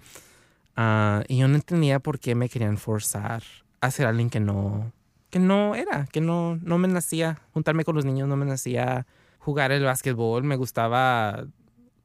Ah, 0.75 1.23
y 1.27 1.37
yo 1.37 1.47
no 1.47 1.55
entendía 1.55 1.99
por 1.99 2.19
qué 2.19 2.35
me 2.35 2.49
querían 2.49 2.77
forzar 2.77 3.43
a 3.81 3.91
ser 3.91 4.05
alguien 4.07 4.29
que 4.29 4.39
no, 4.39 4.91
que 5.29 5.39
no 5.39 5.75
era, 5.75 6.05
que 6.07 6.21
no, 6.21 6.57
no 6.61 6.77
me 6.77 6.87
nacía 6.87 7.39
juntarme 7.53 7.83
con 7.83 7.95
los 7.95 8.05
niños, 8.05 8.27
no 8.27 8.35
me 8.35 8.45
nacía 8.45 9.05
jugar 9.39 9.71
el 9.71 9.83
básquetbol, 9.83 10.43
me 10.43 10.55
gustaba 10.55 11.45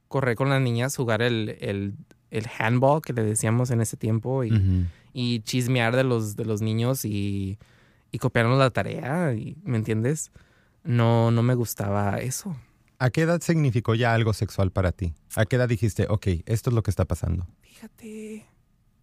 correr 0.09 0.37
con 0.37 0.49
las 0.49 0.61
niñas, 0.61 0.97
jugar 0.97 1.23
el, 1.23 1.57
el, 1.61 1.95
el 2.31 2.47
handball 2.59 3.03
que 3.03 3.13
le 3.13 3.23
decíamos 3.23 3.71
en 3.71 3.81
ese 3.81 3.97
tiempo 3.97 4.45
y, 4.45 4.89
y 5.13 5.41
chismear 5.41 5.95
de 5.95 6.05
los, 6.05 6.37
de 6.37 6.45
los 6.45 6.63
niños 6.63 7.05
y, 7.05 7.59
y 8.11 8.19
copiarnos 8.19 8.59
la 8.59 8.71
tarea, 8.71 9.35
y, 9.35 9.57
¿me 9.65 9.77
entiendes? 9.77 10.31
No, 10.85 11.31
no 11.31 11.43
me 11.43 11.55
gustaba 11.55 12.19
eso. 12.19 12.57
¿A 12.99 13.11
qué 13.11 13.23
edad 13.23 13.41
significó 13.41 13.95
ya 13.95 14.15
algo 14.15 14.33
sexual 14.33 14.71
para 14.71 14.93
ti? 14.93 15.15
¿A 15.35 15.47
qué 15.47 15.57
edad 15.57 15.69
dijiste, 15.69 16.07
ok, 16.09 16.27
esto 16.47 16.71
es 16.71 16.75
lo 16.75 16.83
que 16.83 16.91
está 16.91 17.05
pasando? 17.05 17.47
Fíjate, 17.61 18.47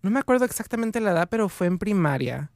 no 0.01 0.09
me 0.11 0.19
acuerdo 0.19 0.45
exactamente 0.45 1.01
la 1.01 1.11
edad, 1.11 1.27
pero 1.29 1.49
fue 1.49 1.67
en 1.67 1.77
primaria. 1.77 2.51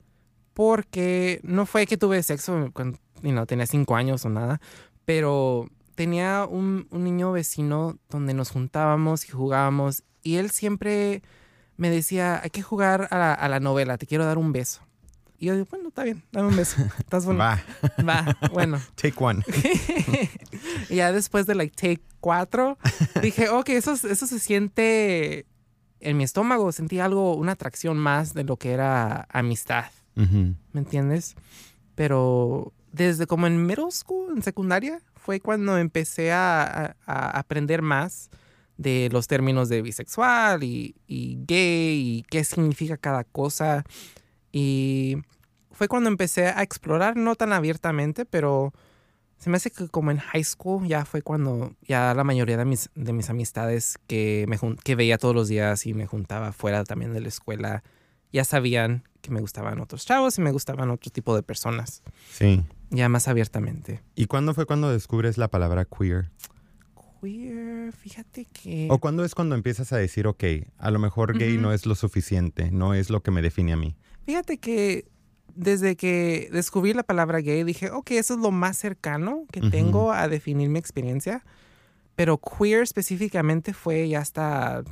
Porque 0.53 1.41
no 1.44 1.65
fue 1.65 1.86
que 1.86 1.98
tuve 1.98 2.24
sexo 2.24 2.70
cuando 2.72 2.98
you 3.22 3.32
know, 3.32 3.46
tenía 3.46 3.65
cinco 3.65 3.98
años 3.98 4.24
o 4.24 4.29
nada, 4.29 4.62
pero 5.06 5.70
tenía 5.96 6.46
un, 6.46 6.88
un 6.92 7.04
niño 7.04 7.32
vecino 7.32 7.98
donde 8.10 8.34
nos 8.34 8.52
juntábamos 8.52 9.26
y 9.26 9.32
jugábamos 9.32 10.04
y 10.24 10.36
él 10.36 10.52
siempre 10.52 11.22
me 11.78 11.90
decía, 11.90 12.42
hay 12.44 12.50
que 12.50 12.62
jugar 12.62 13.08
a 13.12 13.18
la, 13.18 13.34
a 13.34 13.48
la 13.48 13.60
novela, 13.60 13.98
te 13.98 14.08
quiero 14.08 14.26
dar 14.26 14.38
un 14.38 14.52
beso. 14.52 14.82
Y 15.38 15.48
yo 15.48 15.54
digo, 15.54 15.68
bueno, 15.70 15.90
está 15.90 16.04
bien, 16.04 16.24
dame 16.32 16.48
un 16.48 16.56
beso. 16.56 16.78
Estás 16.98 17.26
bonito. 17.26 17.44
Va, 17.44 17.62
Va, 18.08 18.38
bueno. 18.52 18.82
take 18.96 19.16
one. 19.18 19.44
y 20.90 20.96
ya 20.96 21.12
después 21.12 21.46
de 21.46 21.56
like 21.56 21.76
take 21.76 22.02
cuatro, 22.22 22.78
dije, 23.22 23.50
ok, 23.50 23.70
eso, 23.70 23.94
eso 23.94 24.28
se 24.28 24.40
siente 24.40 25.46
en 26.00 26.18
mi 26.18 26.24
estómago, 26.24 26.72
sentí 26.72 27.00
algo, 27.00 27.36
una 27.36 27.54
atracción 27.54 27.98
más 27.98 28.34
de 28.34 28.44
lo 28.44 28.58
que 28.58 28.72
era 28.72 29.28
amistad. 29.30 29.86
¿me 30.16 30.80
entiendes? 30.80 31.36
Pero 31.96 32.72
desde 32.96 33.28
como 33.28 33.46
en 33.46 33.66
middle 33.66 33.92
school, 33.92 34.34
en 34.36 34.42
secundaria, 34.42 35.02
fue 35.16 35.42
cuando 35.42 35.78
empecé 35.78 36.32
a, 36.32 36.96
aprender 37.06 37.82
más 37.82 38.30
de 38.78 39.10
los 39.12 39.28
términos 39.28 39.70
de 39.70 39.82
bisexual 39.82 40.64
y, 40.64 40.96
y 41.08 41.38
gay 41.46 42.18
y 42.18 42.24
qué 42.30 42.44
significa 42.44 42.98
cada 42.98 43.24
cosa. 43.25 43.84
Y 44.52 45.18
fue 45.72 45.88
cuando 45.90 46.10
empecé 46.10 46.48
a 46.48 46.64
explorar, 46.64 47.18
no 47.18 47.36
tan 47.36 47.52
abiertamente, 47.52 48.25
pero 48.25 48.74
se 49.38 49.50
me 49.50 49.58
hace 49.58 49.72
que 49.72 49.90
como 49.90 50.12
en 50.12 50.18
high 50.18 50.44
school 50.44 50.88
ya 50.88 51.04
fue 51.04 51.22
cuando 51.22 51.75
ya 51.82 52.14
la 52.14 52.24
mayoría 52.24 52.56
de 52.56 52.66
mis, 52.66 52.90
de 52.96 53.12
mis 53.12 53.30
amistades 53.30 54.00
que, 54.08 54.46
me, 54.48 54.58
que 54.84 54.96
veía 54.96 55.18
todos 55.18 55.36
los 55.36 55.50
días 55.50 55.86
y 55.86 55.94
me 55.94 56.08
juntaba 56.08 56.54
fuera 56.54 56.86
también 56.86 57.14
de 57.14 57.20
la 57.20 57.28
escuela, 57.28 57.84
ya 58.32 58.46
sabían 58.46 59.04
que 59.25 59.32
me 59.32 59.41
gustaban 59.41 59.79
otros 59.82 60.05
chavos 60.05 60.38
y 60.38 60.41
me 60.41 60.51
gustaban 60.51 60.89
otro 60.91 61.12
tipo 61.12 61.36
de 61.36 61.41
personas, 61.44 62.03
Sí. 62.32 62.63
ya 62.91 63.10
más 63.10 63.27
abiertamente. 63.27 64.01
¿Y 64.15 64.27
cuándo 64.27 64.53
fue 64.53 64.65
cuando 64.65 64.91
descubres 64.91 65.38
la 65.38 65.48
palabra 65.50 65.86
queer? 65.86 66.29
Queer, 67.22 67.91
fíjate 67.94 68.46
que... 68.46 68.88
¿O 68.91 69.00
cuándo 69.00 69.25
es 69.25 69.34
cuando 69.36 69.55
empiezas 69.55 69.91
a 69.94 69.98
decir, 69.98 70.27
ok, 70.27 70.44
a 70.77 70.91
lo 70.91 71.00
mejor 71.00 71.38
gay 71.38 71.58
no 71.58 71.74
es 71.74 71.86
lo 71.86 71.96
suficiente, 71.96 72.72
no 72.72 72.94
es 72.94 73.10
lo 73.10 73.22
que 73.24 73.32
me 73.32 73.41
define 73.41 73.74
a 73.74 73.77
mí? 73.77 73.96
Fíjate 74.25 74.58
que 74.58 75.08
desde 75.55 75.96
que 75.96 76.50
descubrí 76.51 76.94
la 76.94 77.03
palabra 77.03 77.39
gay 77.39 77.63
dije, 77.63 77.89
ok, 77.89 78.12
eso 78.12 78.36
es 78.36 78.39
lo 78.39 78.51
más 78.51 78.77
cercano 78.77 79.46
que 79.51 79.62
tengo 79.62 80.12
a 80.12 80.27
definir 80.27 80.70
mi 80.70 80.77
experiencia. 80.79 81.44
Pero 82.15 82.38
queer 82.39 82.82
específicamente 82.84 83.74
fue 83.74 84.08
ya 84.08 84.20
hasta 84.20 84.84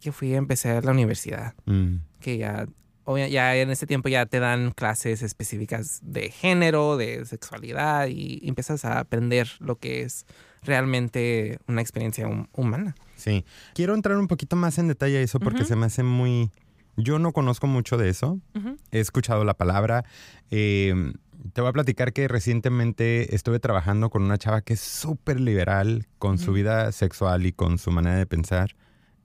que 0.00 0.10
fui 0.12 0.34
a 0.34 0.38
empezar 0.38 0.84
la 0.84 0.90
universidad. 0.92 1.54
Mm, 1.66 1.96
Que 2.20 2.38
ya, 2.38 2.66
ya 3.06 3.56
en 3.56 3.70
ese 3.70 3.86
tiempo 3.86 4.08
ya 4.08 4.26
te 4.26 4.38
dan 4.40 4.70
clases 4.70 5.22
específicas 5.22 6.00
de 6.02 6.30
género, 6.30 6.96
de 6.96 7.24
sexualidad 7.26 8.08
y 8.08 8.40
empiezas 8.46 8.84
a 8.84 9.00
aprender 9.00 9.48
lo 9.58 9.76
que 9.76 10.02
es 10.02 10.26
realmente 10.62 11.58
una 11.66 11.80
experiencia 11.80 12.26
hum- 12.28 12.48
humana. 12.52 12.94
Sí. 13.16 13.44
Quiero 13.74 13.94
entrar 13.94 14.16
un 14.16 14.28
poquito 14.28 14.56
más 14.56 14.78
en 14.78 14.88
detalle 14.88 15.18
a 15.18 15.22
eso 15.22 15.40
porque 15.40 15.64
se 15.64 15.76
me 15.76 15.86
hace 15.86 16.02
muy... 16.02 16.50
Yo 16.96 17.18
no 17.18 17.32
conozco 17.32 17.66
mucho 17.66 17.96
de 17.96 18.08
eso. 18.10 18.38
He 18.90 19.00
escuchado 19.00 19.44
la 19.44 19.54
palabra. 19.54 20.04
Eh, 20.50 20.94
te 21.52 21.60
voy 21.60 21.70
a 21.70 21.72
platicar 21.72 22.12
que 22.12 22.28
recientemente 22.28 23.34
estuve 23.34 23.58
trabajando 23.58 24.10
con 24.10 24.22
una 24.22 24.38
chava 24.38 24.60
que 24.60 24.74
es 24.74 24.80
súper 24.80 25.40
liberal 25.40 26.06
con 26.18 26.38
su 26.38 26.52
vida 26.52 26.92
sexual 26.92 27.46
y 27.46 27.52
con 27.52 27.78
su 27.78 27.90
manera 27.90 28.16
de 28.16 28.26
pensar. 28.26 28.76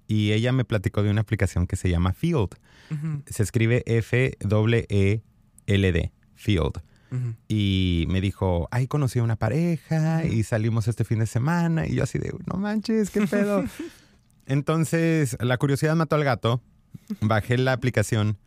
Y 0.08 0.32
ella 0.32 0.52
me 0.52 0.64
platicó 0.66 1.04
de 1.04 1.12
una 1.12 1.22
aplicación 1.22 1.68
que 1.68 1.76
se 1.76 1.90
llama 1.90 2.14
Field. 2.14 2.56
Se 3.26 3.44
escribe 3.44 3.84
F-E-E-L-D, 3.86 5.22
Field. 6.36 6.82
Y 7.48 8.06
me 8.10 8.22
dijo, 8.22 8.68
ay, 8.72 8.88
conocí 8.88 9.20
a 9.20 9.24
una 9.24 9.36
pareja 9.36 10.26
y 10.26 10.44
salimos 10.44 10.88
este 10.88 11.04
fin 11.04 11.20
de 11.20 11.26
semana. 11.26 11.88
Y 11.88 11.96
yo 11.96 12.04
así 12.04 12.20
de, 12.20 12.34
no 12.46 12.58
manches, 12.58 13.10
qué 13.10 13.28
pedo. 13.28 13.64
Entonces, 14.46 15.38
la 15.40 15.58
curiosidad 15.58 15.96
mató 15.96 16.16
al 16.16 16.24
gato. 16.24 16.62
Bajé 17.22 17.58
la 17.58 17.74
aplicación 17.74 18.38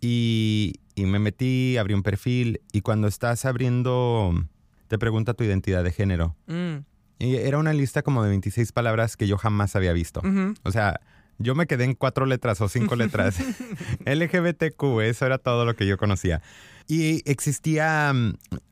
y, 0.00 0.80
y 0.94 1.04
me 1.04 1.18
metí, 1.18 1.76
abrí 1.76 1.94
un 1.94 2.02
perfil. 2.02 2.60
Y 2.72 2.80
cuando 2.80 3.08
estás 3.08 3.44
abriendo, 3.44 4.34
te 4.88 4.98
pregunta 4.98 5.34
tu 5.34 5.44
identidad 5.44 5.84
de 5.84 5.92
género. 5.92 6.36
Mm, 6.46 6.78
Y 7.24 7.36
era 7.36 7.58
una 7.58 7.72
lista 7.72 8.02
como 8.02 8.22
de 8.22 8.28
26 8.30 8.72
palabras 8.72 9.16
que 9.16 9.26
yo 9.26 9.38
jamás 9.38 9.74
había 9.76 9.92
visto. 9.92 10.20
ujú. 10.20 10.54
O 10.62 10.70
sea, 10.72 11.00
yo 11.38 11.54
me 11.54 11.66
quedé 11.66 11.84
en 11.84 11.94
cuatro 11.94 12.26
letras 12.26 12.60
o 12.60 12.68
cinco 12.68 12.94
letras. 12.96 13.38
LGBTQ, 14.04 15.00
eso 15.02 15.26
era 15.26 15.38
todo 15.38 15.64
lo 15.64 15.74
que 15.74 15.86
yo 15.86 15.96
conocía. 15.98 16.42
Y 16.86 17.22
existía 17.30 18.12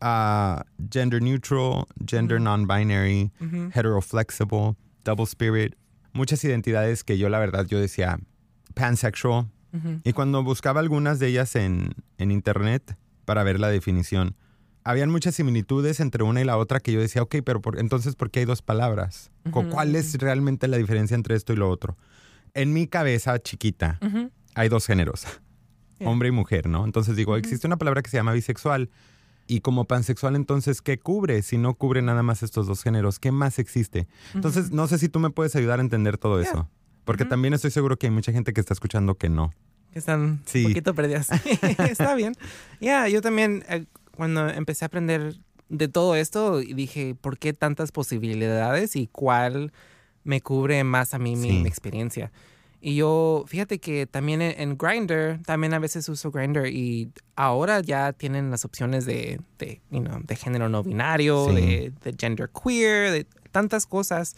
ah, 0.01 0.65
gender 0.91 1.23
neutral, 1.23 1.85
gender 2.07 2.37
Ujú. 2.37 2.45
non-binary, 2.45 3.31
Ujú. 3.41 3.71
heteroflexible, 3.75 4.77
double 5.05 5.25
spirit, 5.25 5.75
muchas 6.13 6.45
identidades 6.45 7.05
que 7.05 7.17
yo 7.19 7.29
la 7.29 7.39
verdad 7.39 7.67
yo 7.67 7.81
decía 7.81 8.19
pansexual. 8.75 9.47
Ujú. 9.73 10.01
Y 10.05 10.13
cuando 10.13 10.43
buscaba 10.43 10.81
algunas 10.81 11.19
de 11.19 11.29
ellas 11.29 11.57
en, 11.57 11.95
en 12.19 12.31
internet 12.31 12.97
para 13.25 13.43
ver 13.43 13.59
la 13.59 13.69
definición, 13.69 14.37
habían 14.85 15.11
muchas 15.11 15.35
similitudes 15.35 16.01
entre 16.01 16.23
una 16.25 16.41
y 16.41 16.45
la 16.45 16.57
otra 16.57 16.81
que 16.81 16.93
yo 16.93 17.01
decía, 17.01 17.23
ok, 17.23 17.37
pero 17.45 17.61
por- 17.61 17.79
entonces, 17.79 18.17
¿por 18.17 18.31
qué 18.31 18.41
hay 18.41 18.47
dos 18.47 18.63
palabras? 18.63 19.31
¿Cuál 19.51 19.95
es 19.97 20.15
realmente 20.19 20.69
la 20.69 20.77
diferencia 20.77 21.15
entre 21.15 21.35
esto 21.37 21.53
y 21.53 21.57
lo 21.57 21.69
otro? 21.71 21.97
En 22.55 22.73
mi 22.73 22.87
cabeza 22.87 23.39
chiquita 23.39 23.99
hay 24.55 24.69
dos 24.69 24.87
géneros, 24.87 25.25
Yeah. 25.99 26.11
hombre 26.11 26.29
y 26.29 26.33
mujer, 26.33 26.69
¿no? 26.69 26.85
Entonces 26.85 27.15
digo, 27.17 27.37
existe 27.37 27.67
una 27.67 27.77
palabra 27.77 28.03
que 28.03 28.11
se 28.11 28.17
llama 28.17 28.33
bisexual. 28.33 28.91
Y 29.49 29.61
como 29.61 29.85
pansexual, 29.87 30.37
entonces, 30.37 30.81
¿qué 30.83 30.99
cubre? 30.99 31.43
Si 31.43 31.59
no 31.59 31.75
cubre 31.75 32.01
nada 32.01 32.23
más 32.23 32.43
estos 32.43 32.67
dos 32.67 32.83
géneros, 32.83 33.19
¿qué 33.19 33.33
más 33.33 33.59
existe? 33.59 34.07
Entonces, 34.35 34.71
no 34.71 34.87
sé 34.89 34.99
si 34.99 35.09
tú 35.09 35.19
me 35.21 35.31
puedes 35.31 35.55
ayudar 35.57 35.79
a 35.81 35.83
entender 35.83 36.17
todo 36.19 36.41
Yeah. 36.41 36.51
eso. 36.51 36.69
Porque 37.05 37.25
también 37.25 37.53
estoy 37.53 37.71
seguro 37.73 37.99
que 37.99 38.07
hay 38.07 38.13
mucha 38.13 38.33
gente 38.33 38.53
que 38.53 38.61
está 38.61 38.73
escuchando 38.75 39.17
que 39.17 39.29
no. 39.29 39.53
que 39.93 39.99
están 39.99 40.43
Sí. 40.47 40.65
un 40.65 40.71
poquito 40.73 40.95
perdidas. 40.95 41.29
Está 41.91 42.15
bien. 42.15 42.35
Ya, 42.81 43.09
yo 43.09 43.21
también 43.21 43.63
eh, 43.69 43.85
cuando 44.17 44.49
empecé 44.49 44.85
a 44.85 44.87
aprender 44.87 45.35
de 45.69 45.89
todo 45.89 46.15
esto 46.17 46.59
dije, 46.59 47.15
¿por 47.15 47.39
qué 47.39 47.53
tantas 47.53 47.93
posibilidades 47.93 48.95
y 48.97 49.07
cuál 49.07 49.73
me 50.25 50.41
cubre 50.41 50.85
más 50.85 51.15
a 51.15 51.19
mí 51.19 51.37
mi, 51.37 51.49
Sí. 51.51 51.59
mi 51.63 51.69
experiencia? 51.69 52.31
Y 52.85 52.97
yo, 52.97 53.45
fíjate 53.47 53.79
que 53.79 54.07
también 54.09 54.43
en, 54.43 54.61
en 54.61 54.77
Grindr, 54.77 55.41
también 55.45 55.73
a 55.73 55.79
veces 55.79 56.09
uso 56.09 56.33
Grindr 56.33 56.67
y 56.67 57.13
ahora 57.37 57.81
ya 57.81 58.13
tienen 58.13 58.51
las 58.51 58.65
opciones 58.65 59.07
de, 59.07 59.41
de, 59.59 59.81
you 59.91 60.01
know, 60.01 60.21
de 60.23 60.35
género 60.37 60.69
no 60.69 60.83
binario, 60.83 61.47
Sí. 61.49 61.55
de, 61.55 61.93
de 62.03 62.15
gender 62.19 62.51
queer, 62.51 63.13
de 63.13 63.25
tantas 63.53 63.87
cosas. 63.87 64.35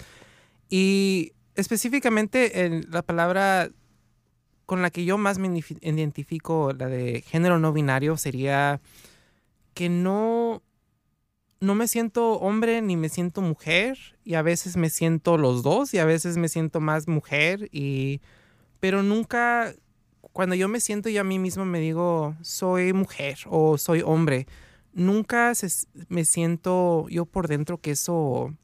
Y 0.69 1.33
específicamente 1.55 2.65
en 2.67 2.87
la 2.91 3.01
palabra 3.03 3.71
con 4.67 4.83
la 4.83 4.91
que 4.91 5.05
yo 5.05 5.17
más 5.19 5.39
me 5.39 5.49
identifi- 5.49 5.79
identifico, 5.81 6.73
la 6.77 6.87
de 6.89 7.23
género 7.23 7.59
no 7.59 7.73
binario, 7.73 8.17
sería 8.17 8.81
que 9.75 9.89
no, 9.89 10.63
no 11.61 11.75
me 11.75 11.89
siento 11.89 12.39
hombre 12.39 12.81
ni 12.81 12.97
me 12.97 13.09
siento 13.09 13.43
mujer 13.43 13.99
y 14.25 14.35
a 14.35 14.43
veces 14.43 14.77
me 14.77 14.89
siento 14.89 15.37
los 15.37 15.63
dos 15.63 15.93
y 15.93 15.99
a 15.99 16.05
veces 16.05 16.37
me 16.37 16.49
siento 16.49 16.81
más 16.81 17.09
mujer 17.09 17.69
y 17.73 18.21
pero 18.81 19.03
nunca 19.03 19.75
cuando 20.33 20.55
yo 20.55 20.69
me 20.69 20.81
siento 20.81 21.09
yo 21.09 21.21
a 21.21 21.25
mí 21.25 21.39
mismo 21.39 21.65
me 21.65 21.81
digo 21.81 22.37
soy 22.43 22.93
mujer 22.93 23.39
o 23.49 23.79
soy 23.79 24.03
hombre 24.03 24.47
nunca 24.93 25.53
me 26.09 26.25
siento 26.25 27.07
yo 27.09 27.27
por 27.27 27.49
dentro 27.49 27.79
que 27.79 27.93
eso 27.93 28.55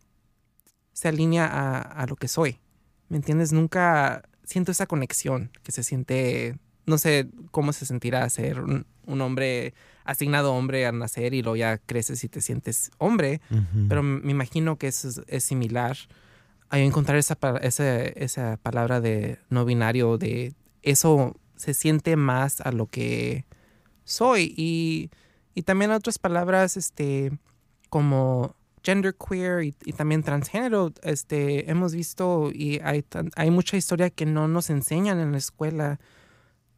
se 0.92 1.08
alinea 1.08 1.46
a, 1.46 2.06
lo 2.06 2.16
que 2.16 2.28
soy 2.28 2.60
¿me 3.08 3.16
entiendes? 3.16 3.52
Nunca 3.52 4.22
siento 4.44 4.72
esa 4.72 4.86
conexión 4.86 5.50
que 5.62 5.72
se 5.72 5.82
siente, 5.82 6.58
no 6.86 6.96
sé 6.98 7.28
cómo 7.50 7.72
se 7.72 7.86
sentirá 7.86 8.28
ser 8.30 8.60
un 8.60 9.20
hombre 9.20 9.74
asignado 10.04 10.54
hombre 10.54 10.86
al 10.86 10.98
nacer 10.98 11.34
y 11.34 11.42
luego 11.42 11.56
ya 11.56 11.78
creces 11.78 12.24
y 12.24 12.28
te 12.28 12.40
sientes 12.40 12.90
hombre, 12.98 13.40
pero 13.88 14.02
me 14.02 14.30
imagino 14.30 14.76
que 14.76 14.88
eso 14.88 15.08
es, 15.08 15.22
es 15.26 15.44
similar 15.44 15.96
a 16.70 16.78
encontrar 16.78 17.18
esa, 17.18 17.36
esa, 17.62 18.00
esa 18.02 18.56
palabra 18.56 19.00
de 19.00 19.38
no 19.50 19.64
binario, 19.64 20.18
de 20.18 20.54
eso 20.82 21.36
se 21.56 21.74
siente 21.74 22.16
más 22.16 22.60
a 22.60 22.70
lo 22.70 22.86
que 22.86 23.44
soy. 24.04 24.54
Y, 24.56 25.10
y 25.54 25.62
también 25.62 25.90
otras 25.90 26.18
palabras 26.18 26.76
este, 26.76 27.32
como 27.88 28.54
genderqueer 28.82 29.64
y, 29.64 29.74
y 29.84 29.92
también 29.92 30.22
transgénero, 30.22 30.92
este, 31.02 31.70
hemos 31.70 31.92
visto 31.92 32.50
y 32.52 32.80
hay, 32.82 33.04
hay 33.34 33.50
mucha 33.50 33.76
historia 33.76 34.08
que 34.08 34.24
no 34.24 34.48
nos 34.48 34.70
enseñan 34.70 35.18
en 35.18 35.32
la 35.32 35.38
escuela, 35.38 36.00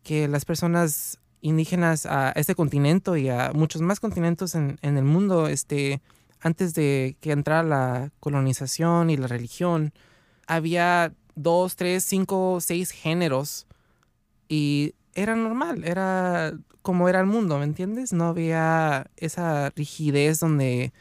que 0.02 0.26
las 0.26 0.44
personas 0.44 1.20
indígenas 1.42 2.06
a 2.06 2.30
este 2.30 2.54
continente 2.54 3.20
y 3.20 3.28
a 3.28 3.52
muchos 3.52 3.82
más 3.82 4.00
continentes 4.00 4.54
en, 4.54 4.78
en 4.80 4.96
el 4.96 5.04
mundo, 5.04 5.48
este, 5.48 6.00
antes 6.40 6.72
de 6.72 7.16
que 7.20 7.32
entrara 7.32 7.62
la 7.62 8.10
colonización 8.20 9.10
y 9.10 9.16
la 9.18 9.26
religión, 9.26 9.92
había 10.46 11.12
dos, 11.34 11.76
tres, 11.76 12.04
cinco, 12.04 12.58
seis 12.60 12.90
géneros 12.90 13.66
y 14.48 14.94
era 15.14 15.36
normal, 15.36 15.84
era 15.84 16.54
como 16.82 17.08
era 17.08 17.20
el 17.20 17.26
mundo, 17.26 17.58
¿me 17.58 17.64
entiendes? 17.64 18.12
No 18.12 18.26
había 18.26 19.06
esa 19.16 19.70
rigidez 19.70 20.40
donde 20.40 20.92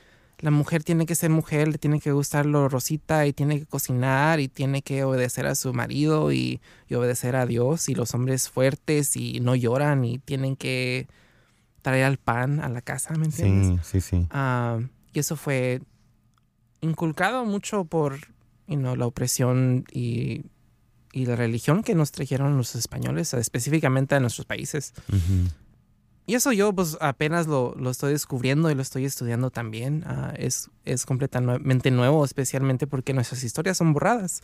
la 0.42 0.52
mujer 0.52 0.84
tiene 0.84 1.06
que 1.06 1.16
ser 1.16 1.30
mujer, 1.30 1.68
le 1.68 1.78
tiene 1.78 2.00
que 2.00 2.12
gustar 2.12 2.46
lo 2.46 2.68
rosita 2.68 3.28
y 3.28 3.34
tiene 3.34 3.60
que 3.60 3.66
cocinar 3.66 4.40
y 4.40 4.48
tiene 4.48 4.82
que 4.82 5.04
obedecer 5.04 5.46
a 5.46 5.56
su 5.56 5.72
marido 5.74 6.32
y, 6.32 6.60
y 6.90 6.96
obedecer 6.96 7.36
a 7.36 7.46
Dios 7.46 7.90
y 7.90 7.96
los 7.96 8.14
hombres 8.16 8.50
fuertes 8.50 9.16
y 9.16 9.40
no 9.40 9.56
lloran 9.56 10.04
y 10.04 10.18
tienen 10.18 10.56
que 10.56 11.08
traer 11.84 12.08
el 12.08 12.18
pan 12.18 12.60
a 12.60 12.70
la 12.70 12.82
casa, 12.82 13.14
¿me 13.16 13.26
entiendes? 13.26 13.80
Sí, 13.86 14.02
sí, 14.02 14.18
sí. 14.18 14.28
Ah, 14.32 14.80
y 15.14 15.20
eso 15.20 15.36
fue 15.36 15.82
inculcado 16.82 17.46
mucho 17.46 17.86
por 17.86 18.20
you 18.68 18.78
know, 18.78 18.96
la 18.96 19.06
opresión 19.06 19.86
y, 19.92 20.46
y 21.14 21.26
la 21.26 21.36
religión 21.36 21.84
que 21.84 21.94
nos 21.94 22.12
trajeron 22.12 22.58
los 22.58 22.76
españoles, 22.76 23.34
específicamente 23.36 24.16
a 24.16 24.20
nuestros 24.20 24.46
países. 24.48 24.94
Y 26.32 26.36
eso 26.36 26.54
yo 26.54 26.72
pues 26.72 26.98
apenas 27.02 27.46
lo, 27.46 27.76
lo 27.76 27.90
estoy 27.90 28.14
descubriendo 28.14 28.72
y 28.72 28.74
lo 28.74 28.82
estoy 28.82 29.04
estudiando 29.04 29.52
también. 29.52 30.06
Ah, 30.08 30.34
es, 30.38 30.70
es 30.86 31.06
completamente 31.06 31.92
nuevo, 31.92 32.24
especialmente 32.24 32.88
porque 32.88 33.14
nuestras 33.14 33.44
historias 33.44 33.76
son 33.76 33.92
borradas. 33.92 34.42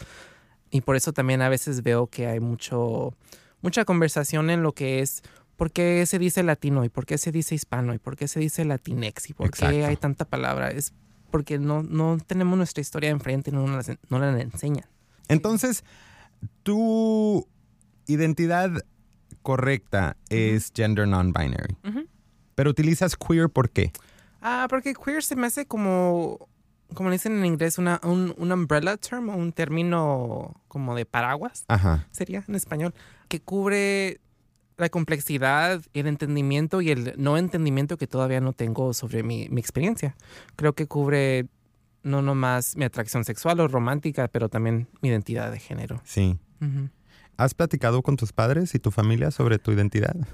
Y 0.70 0.82
por 0.82 0.98
eso 0.98 1.14
también 1.14 1.42
a 1.42 1.48
veces 1.48 1.84
veo 1.84 2.08
que 2.08 2.28
hay 2.28 2.42
mucho, 2.42 3.14
mucha 3.62 3.86
conversación 3.86 4.50
en 4.50 4.64
lo 4.64 4.74
que 4.74 5.00
es 5.00 5.24
por 5.56 5.72
qué 5.72 6.06
se 6.06 6.20
dice 6.20 6.44
latino 6.44 6.84
y 6.84 6.90
por 6.90 7.06
qué 7.06 7.18
se 7.18 7.32
dice 7.32 7.56
hispano 7.56 7.94
y 7.94 8.00
por 8.00 8.18
qué 8.18 8.28
se 8.28 8.42
dice 8.42 8.66
latinex 8.66 9.30
y 9.30 9.34
por 9.34 9.48
Exacto. 9.48 9.74
qué 9.74 9.86
hay 9.86 9.96
tanta 9.96 10.26
palabra. 10.26 10.72
Es 10.72 10.92
porque 11.32 11.58
no, 11.58 11.84
no 11.84 12.18
tenemos 12.18 12.58
nuestra 12.58 12.82
historia 12.82 13.12
enfrente 13.12 13.50
y 13.50 13.54
no, 13.54 13.66
nos 13.66 13.88
no 14.10 14.20
la 14.20 14.38
enseñan. 14.42 14.90
Entonces, 15.30 15.86
tu 16.64 17.48
identidad 18.08 18.72
correcta 19.48 20.18
es 20.30 20.74
gender 20.76 21.08
non-binary. 21.08 21.78
Pero 22.54 22.70
utilizas 22.70 23.16
queer 23.16 23.50
¿por 23.50 23.70
qué? 23.70 23.94
Ah, 24.42 24.68
porque 24.70 24.94
queer 24.94 25.24
se 25.24 25.38
me 25.38 25.48
hace 25.48 25.66
como, 25.66 26.50
como 26.94 27.10
dicen 27.12 27.38
en 27.38 27.46
inglés, 27.46 27.78
una, 27.78 28.02
un, 28.04 28.36
un 28.38 28.52
umbrella 28.52 28.98
term, 28.98 29.30
un 29.30 29.54
término 29.54 30.62
como 30.68 30.96
de 30.96 31.06
paraguas, 31.06 31.64
Ajá. 31.70 32.10
sería 32.12 32.44
en 32.46 32.56
español, 32.56 32.94
que 33.30 33.40
cubre 33.40 34.20
la 34.76 34.90
complejidad, 34.90 35.82
el 35.94 36.08
entendimiento 36.08 36.82
y 36.82 36.92
el 36.92 37.14
no 37.16 37.38
entendimiento 37.38 37.96
que 37.98 38.06
todavía 38.06 38.42
no 38.42 38.52
tengo 38.52 38.94
sobre 38.94 39.24
mi, 39.24 39.48
mi 39.48 39.62
experiencia. 39.62 40.18
Creo 40.58 40.74
que 40.74 40.88
cubre 40.88 41.48
no 42.04 42.22
nomás 42.22 42.76
mi 42.76 42.84
atracción 42.84 43.24
sexual 43.24 43.62
o 43.62 43.70
romántica, 43.70 44.28
pero 44.28 44.50
también 44.50 44.90
mi 45.02 45.08
identidad 45.08 45.54
de 45.54 45.60
género. 45.60 46.02
Sí. 46.04 46.38
¿Has 47.38 47.54
platicado 47.54 48.02
con 48.02 48.18
tus 48.18 48.34
padres 48.34 48.74
y 48.74 48.80
tu 48.80 48.90
familia 48.90 49.32
sobre 49.32 49.60
tu 49.60 49.72
identidad? 49.72 50.16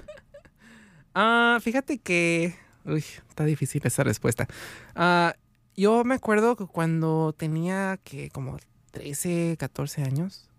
Ah, 1.16 1.60
fíjate 1.62 1.98
que. 1.98 2.56
Uy, 2.84 3.04
está 3.28 3.44
difícil 3.44 3.80
esa 3.84 4.02
respuesta. 4.02 4.48
Ah, 4.96 5.36
yo 5.76 6.02
me 6.02 6.16
acuerdo 6.16 6.56
que 6.56 6.66
cuando 6.66 7.32
tenía 7.38 8.00
que 8.02 8.30
como 8.30 8.56
13, 8.90 9.54
14 9.56 10.02
años, 10.02 10.50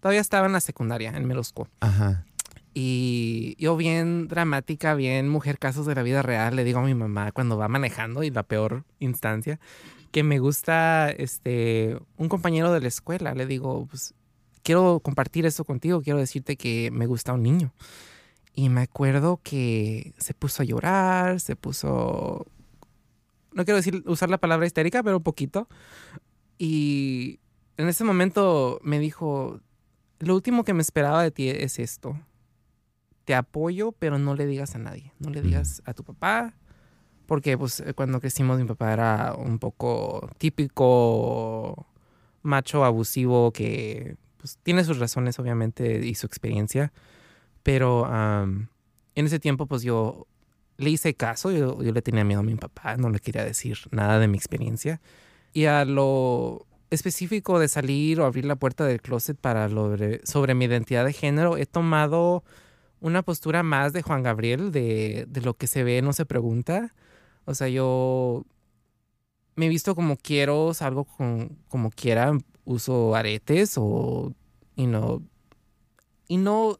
todavía 0.00 0.20
estaba 0.20 0.46
en 0.46 0.52
la 0.52 0.60
secundaria, 0.60 1.10
en 1.16 1.26
middle 1.26 1.42
school. 1.42 1.68
Ajá. 1.80 2.26
Y 2.74 3.56
yo 3.58 3.78
bien 3.78 4.28
dramática, 4.28 4.94
bien 4.94 5.30
mujer 5.30 5.58
casos 5.58 5.86
de 5.86 5.94
la 5.94 6.02
vida 6.02 6.20
real, 6.20 6.54
le 6.54 6.64
digo 6.64 6.80
a 6.80 6.82
mi 6.82 6.94
mamá 6.94 7.32
cuando 7.32 7.56
va 7.56 7.68
manejando 7.68 8.24
y 8.24 8.30
la 8.30 8.42
peor 8.42 8.84
instancia, 8.98 9.58
que 10.10 10.22
me 10.22 10.38
gusta 10.38 11.08
este 11.08 11.96
un 12.18 12.28
compañero 12.28 12.74
de 12.74 12.80
la 12.80 12.88
escuela. 12.88 13.32
Le 13.34 13.46
digo, 13.46 13.86
pues 13.86 14.12
quiero 14.64 14.98
compartir 15.00 15.46
eso 15.46 15.64
contigo, 15.64 16.02
quiero 16.02 16.18
decirte 16.18 16.56
que 16.56 16.90
me 16.90 17.06
gusta 17.06 17.32
un 17.32 17.44
niño. 17.44 17.72
Y 18.54 18.68
me 18.70 18.80
acuerdo 18.82 19.40
que 19.42 20.14
se 20.18 20.34
puso 20.34 20.62
a 20.62 20.64
llorar, 20.64 21.38
se 21.38 21.54
puso... 21.54 22.46
No 23.52 23.64
quiero 23.64 23.76
decir 23.76 24.02
usar 24.06 24.30
la 24.30 24.38
palabra 24.38 24.66
histérica, 24.66 25.02
pero 25.04 25.18
un 25.18 25.22
poquito. 25.22 25.68
Y 26.58 27.38
en 27.76 27.88
ese 27.88 28.02
momento 28.02 28.80
me 28.82 28.98
dijo, 28.98 29.60
lo 30.18 30.34
último 30.34 30.64
que 30.64 30.74
me 30.74 30.82
esperaba 30.82 31.22
de 31.22 31.30
ti 31.30 31.48
es 31.48 31.78
esto. 31.78 32.18
Te 33.24 33.34
apoyo, 33.34 33.92
pero 33.92 34.18
no 34.18 34.34
le 34.34 34.46
digas 34.46 34.74
a 34.74 34.78
nadie. 34.78 35.12
No 35.18 35.30
le 35.30 35.42
digas 35.42 35.82
a 35.84 35.94
tu 35.94 36.04
papá. 36.04 36.54
Porque 37.26 37.56
pues 37.56 37.80
eh, 37.80 37.94
cuando 37.94 38.20
crecimos 38.20 38.58
mi 38.58 38.64
papá 38.64 38.92
era 38.92 39.34
un 39.34 39.58
poco 39.58 40.28
típico 40.38 41.86
macho 42.42 42.84
abusivo 42.84 43.50
que 43.52 44.16
pues 44.44 44.58
tiene 44.62 44.84
sus 44.84 44.98
razones 44.98 45.38
obviamente 45.38 46.04
y 46.06 46.14
su 46.16 46.26
experiencia. 46.26 46.92
Pero 47.62 48.04
am, 48.04 48.68
en 49.14 49.24
ese 49.24 49.40
tiempo 49.40 49.64
pues 49.64 49.80
yo 49.80 50.26
le 50.76 50.90
hice 50.90 51.14
caso, 51.14 51.50
yo, 51.50 51.82
yo 51.82 51.92
le 51.92 52.02
tenía 52.02 52.24
miedo 52.24 52.40
a 52.40 52.42
mi 52.42 52.54
papá, 52.54 52.98
no 52.98 53.08
le 53.08 53.20
quería 53.20 53.42
decir 53.42 53.78
nada 53.90 54.18
de 54.18 54.28
mi 54.28 54.36
experiencia. 54.36 55.00
Y 55.54 55.64
a 55.64 55.86
lo 55.86 56.66
específico 56.90 57.58
de 57.58 57.68
salir 57.68 58.20
o 58.20 58.26
abrir 58.26 58.44
la 58.44 58.56
puerta 58.56 58.84
del 58.84 59.00
closet 59.00 59.38
para 59.38 59.66
lo 59.70 59.96
sobre 60.24 60.52
mi 60.52 60.66
identidad 60.66 61.06
de 61.06 61.14
género, 61.14 61.56
he 61.56 61.64
tomado 61.64 62.44
una 63.00 63.22
postura 63.22 63.62
más 63.62 63.94
de 63.94 64.02
Juan 64.02 64.22
Gabriel, 64.22 64.72
de, 64.72 65.24
de 65.26 65.40
lo 65.40 65.54
que 65.54 65.68
se 65.68 65.84
ve 65.84 66.02
no 66.02 66.12
se 66.12 66.26
pregunta. 66.26 66.92
O 67.46 67.54
sea, 67.54 67.68
yo 67.68 68.44
me 69.56 69.66
he 69.66 69.68
visto 69.70 69.94
como 69.94 70.18
quiero, 70.18 70.74
salgo 70.74 71.06
con, 71.06 71.56
como 71.68 71.88
quiera, 71.90 72.32
uso 72.64 73.14
aretes 73.14 73.74
o, 73.76 74.32
y 74.76 74.86
no, 74.86 75.22
y 76.28 76.36
no, 76.38 76.78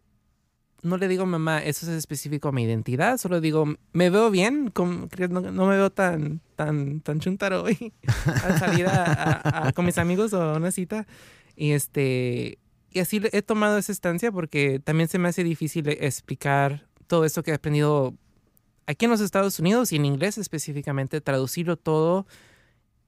no 0.82 0.96
le 0.98 1.08
digo 1.08 1.24
mamá, 1.26 1.62
eso 1.62 1.86
es 1.86 1.92
específico 1.96 2.48
a 2.48 2.52
mi 2.52 2.62
identidad, 2.64 3.16
solo 3.18 3.40
digo, 3.40 3.66
me 3.92 4.10
veo 4.10 4.30
bien, 4.30 4.70
como- 4.70 5.08
no, 5.30 5.40
no 5.40 5.66
me 5.66 5.76
veo 5.76 5.90
tan, 5.90 6.40
tan, 6.56 7.00
tan 7.00 7.20
chuntaro 7.20 7.62
hoy 7.64 7.92
al 8.44 8.58
salir 8.58 8.86
con 9.74 9.84
mis 9.86 9.98
amigos 9.98 10.32
o 10.32 10.42
a 10.42 10.56
una 10.56 10.70
cita. 10.70 11.06
Y 11.56 11.70
este, 11.72 12.58
y 12.90 12.98
así 13.00 13.20
he 13.32 13.42
tomado 13.42 13.78
esa 13.78 13.92
estancia 13.92 14.32
porque 14.32 14.80
también 14.80 15.08
se 15.08 15.18
me 15.18 15.28
hace 15.28 15.44
difícil 15.44 15.88
explicar 15.88 16.86
todo 17.06 17.24
esto 17.24 17.42
que 17.42 17.50
he 17.52 17.54
aprendido 17.54 18.14
aquí 18.86 19.04
en 19.06 19.10
los 19.10 19.20
Estados 19.20 19.58
Unidos 19.60 19.92
y 19.92 19.96
en 19.96 20.04
inglés 20.04 20.36
específicamente, 20.36 21.20
traducirlo 21.20 21.76
todo 21.76 22.26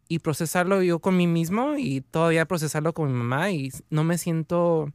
y 0.08 0.20
procesarlo 0.20 0.82
yo 0.82 0.98
con 1.00 1.16
mí 1.16 1.26
mismo 1.26 1.74
y 1.76 2.00
todavía 2.00 2.44
procesarlo 2.46 2.92
con 2.92 3.08
mi 3.08 3.14
mamá 3.18 3.50
y 3.50 3.70
no 3.90 4.04
me 4.04 4.18
siento 4.18 4.92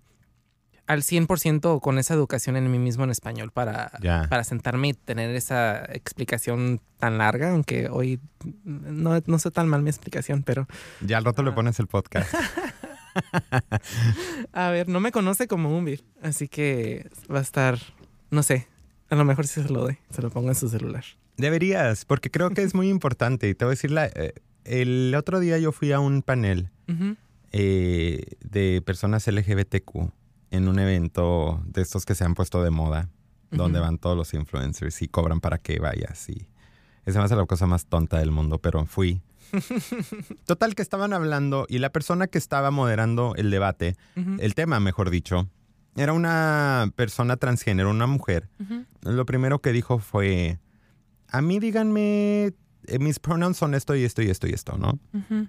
al 0.88 1.04
100% 1.04 1.80
con 1.80 2.00
esa 2.00 2.14
educación 2.14 2.58
en 2.58 2.70
mí 2.70 2.78
mismo 2.78 3.04
en 3.06 3.12
español 3.12 3.52
para, 3.52 3.92
para 4.30 4.44
sentarme 4.44 4.90
y 4.90 4.94
tener 4.94 5.34
esa 5.36 5.86
explicación 5.86 6.82
tan 6.98 7.18
larga, 7.18 7.52
aunque 7.52 7.88
hoy 7.90 8.20
no, 8.66 9.22
no 9.26 9.40
sé 9.40 9.52
tan 9.52 9.70
mal 9.70 9.82
mi 9.84 9.90
explicación, 9.90 10.44
pero 10.44 10.68
Ya 11.00 11.18
al 11.18 11.24
rato 11.26 11.44
le 11.44 11.52
pones 11.54 11.80
el 11.80 11.88
podcast. 11.88 12.34
a 14.54 14.70
ver, 14.70 14.88
no 14.88 15.00
me 15.00 15.12
conoce 15.12 15.48
como 15.48 15.76
un 15.78 15.86
Bill, 15.86 16.04
así 16.22 16.48
que 16.48 17.10
va 17.34 17.40
a 17.40 17.42
estar, 17.44 17.78
no 18.30 18.44
sé, 18.44 18.68
a 19.10 19.16
lo 19.16 19.26
mejor 19.26 19.48
sí 19.48 19.62
se 19.62 19.70
lo 19.70 19.82
doy, 19.82 19.98
se 20.10 20.22
lo 20.22 20.30
pongo 20.30 20.50
en 20.50 20.56
su 20.56 20.70
celular. 20.70 21.04
Deberías, 21.38 22.06
porque 22.06 22.30
creo 22.30 22.50
que 22.52 22.62
es 22.62 22.76
muy 22.76 22.90
importante. 22.90 23.48
Y 23.50 23.56
te 23.56 23.66
voy 23.66 23.72
a 23.72 23.76
decir, 23.76 23.92
la- 23.92 24.08
eh, 24.08 24.34
el 24.64 25.14
otro 25.16 25.40
día 25.40 25.58
yo 25.58 25.72
fui 25.72 25.92
a 25.92 26.00
un 26.00 26.22
panel 26.22 26.70
eh, 27.52 28.24
de 28.42 28.82
personas 28.86 29.28
LGBTQ 29.28 30.12
en 30.52 30.68
un 30.68 30.80
evento 30.80 31.62
de 31.66 31.82
estos 31.82 32.06
que 32.06 32.16
se 32.16 32.24
han 32.24 32.36
puesto 32.36 32.62
de 32.64 32.70
moda, 32.70 33.10
donde 33.50 33.80
van 33.80 33.98
todos 33.98 34.18
los 34.18 34.34
influencers 34.34 35.02
y 35.02 35.08
cobran 35.08 35.40
para 35.40 35.58
que 35.58 35.80
vayas. 35.80 36.30
Y 36.30 36.48
esa 37.06 37.20
me 37.20 37.26
hace 37.26 37.36
la 37.36 37.46
cosa 37.46 37.66
más 37.66 37.86
tonta 37.86 38.20
del 38.20 38.32
mundo, 38.32 38.60
pero 38.60 38.86
fui. 38.86 39.22
Total 40.46 40.76
que 40.76 40.82
estaban 40.82 41.14
hablando 41.14 41.66
y 41.68 41.80
la 41.80 41.92
persona 41.92 42.28
que 42.28 42.38
estaba 42.38 42.72
moderando 42.72 43.34
el 43.36 43.50
debate, 43.52 43.96
el 44.16 44.56
tema, 44.56 44.80
mejor 44.80 45.10
dicho, 45.10 45.50
era 45.96 46.14
una 46.14 46.92
persona 46.96 47.38
transgénero, 47.38 47.90
una 47.90 48.08
mujer. 48.08 48.50
Lo 49.02 49.26
primero 49.26 49.60
que 49.60 49.72
dijo 49.72 50.00
fue, 50.00 50.60
a 51.28 51.42
mí 51.42 51.60
díganme, 51.60 52.54
mis 53.00 53.20
pronouns 53.20 53.58
son 53.58 53.74
esto 53.74 53.96
y 53.96 54.04
esto 54.04 54.22
y 54.22 54.30
esto 54.30 54.48
y 54.48 54.52
esto, 54.52 54.78
¿no? 54.78 55.00
Ujú. 55.14 55.48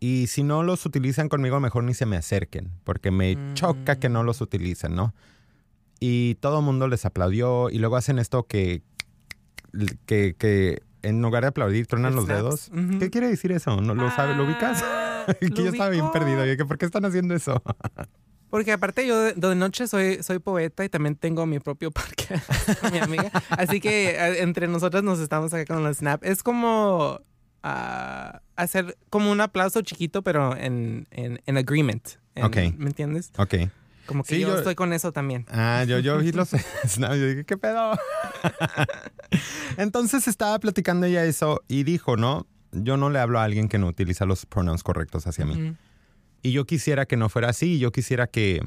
Y 0.00 0.26
si 0.26 0.42
no 0.42 0.62
los 0.62 0.84
utilizan 0.86 1.28
conmigo, 1.28 1.60
mejor 1.60 1.84
ni 1.84 1.94
se 1.94 2.04
me 2.06 2.16
acerquen, 2.16 2.70
porque 2.84 3.10
me 3.10 3.36
Mm. 3.36 3.54
choca 3.54 3.98
que 3.98 4.08
no 4.08 4.22
los 4.22 4.40
utilicen, 4.40 4.94
¿no? 4.94 5.14
Y 6.00 6.34
todo 6.36 6.58
el 6.58 6.64
mundo 6.64 6.88
les 6.88 7.04
aplaudió 7.06 7.70
y 7.70 7.78
luego 7.78 7.96
hacen 7.96 8.18
esto 8.18 8.46
que, 8.46 8.82
que, 10.06 10.34
que 10.36 10.82
en 11.02 11.22
lugar 11.22 11.42
de 11.44 11.48
aplaudir 11.48 11.86
truenan 11.86 12.12
El 12.12 12.16
los 12.16 12.26
dedos. 12.26 12.70
¿Qué 12.98 13.10
quiere 13.10 13.28
decir 13.28 13.52
eso? 13.52 13.80
¿No 13.80 13.94
lo 13.94 14.10
sabe? 14.10 14.34
¿Lo 14.34 14.44
ubicas? 14.44 14.82
Ah, 14.82 15.26
que 15.40 15.48
yo 15.50 15.68
estaba 15.70 15.88
bien 15.90 16.10
perdido. 16.10 16.42
¿Por 16.66 16.76
qué 16.78 16.86
están 16.86 17.04
haciendo 17.04 17.34
eso? 17.34 17.62
Porque 18.54 18.70
aparte 18.70 19.04
yo 19.04 19.20
de, 19.20 19.32
de 19.32 19.54
noche 19.56 19.88
soy, 19.88 20.22
soy 20.22 20.38
poeta 20.38 20.84
y 20.84 20.88
también 20.88 21.16
tengo 21.16 21.44
mi 21.44 21.58
propio 21.58 21.90
parque 21.90 22.40
con 22.80 22.92
mi 22.92 22.98
amiga. 22.98 23.32
Así 23.50 23.80
que 23.80 24.16
entre 24.42 24.68
nosotras 24.68 25.02
nos 25.02 25.18
estamos 25.18 25.52
acá 25.52 25.74
con 25.74 25.82
los 25.82 25.96
snap. 25.96 26.22
Es 26.22 26.44
como 26.44 27.20
ah, 27.64 28.42
hacer 28.54 28.96
como 29.10 29.32
un 29.32 29.40
aplauso 29.40 29.82
chiquito, 29.82 30.22
pero 30.22 30.56
en, 30.56 31.08
en, 31.10 31.42
en 31.46 31.56
agreement. 31.56 32.10
En-. 32.36 32.78
¿Me 32.78 32.86
entiendes? 32.90 33.32
ok. 33.36 33.54
Como 34.06 34.22
que 34.22 34.36
Sí, 34.36 34.40
yo, 34.42 34.46
yo- 34.50 34.58
estoy 34.58 34.76
con 34.76 34.92
eso 34.92 35.10
también. 35.10 35.46
Ah, 35.50 35.82
yo, 35.82 35.98
yo 35.98 36.18
vi 36.18 36.30
los 36.30 36.50
snaps, 36.86 37.18
yo 37.18 37.26
dije, 37.26 37.44
¿qué 37.44 37.56
pedo? 37.56 37.98
Entonces 39.78 40.28
estaba 40.28 40.60
platicando 40.60 41.06
ella 41.06 41.24
eso 41.24 41.60
y 41.66 41.82
dijo, 41.82 42.16
¿no? 42.16 42.46
yo 42.70 42.96
no 42.96 43.10
le 43.10 43.18
hablo 43.18 43.40
a 43.40 43.44
alguien 43.44 43.68
que 43.68 43.78
no 43.78 43.88
utiliza 43.88 44.26
los 44.26 44.46
pronouns 44.46 44.84
correctos 44.84 45.26
hacia 45.26 45.44
mí. 45.44 45.76
Y 46.44 46.52
yo 46.52 46.66
quisiera 46.66 47.06
que 47.06 47.16
no 47.16 47.28
fuera 47.28 47.48
así. 47.48 47.78
Yo 47.78 47.90
quisiera 47.90 48.26
que, 48.28 48.60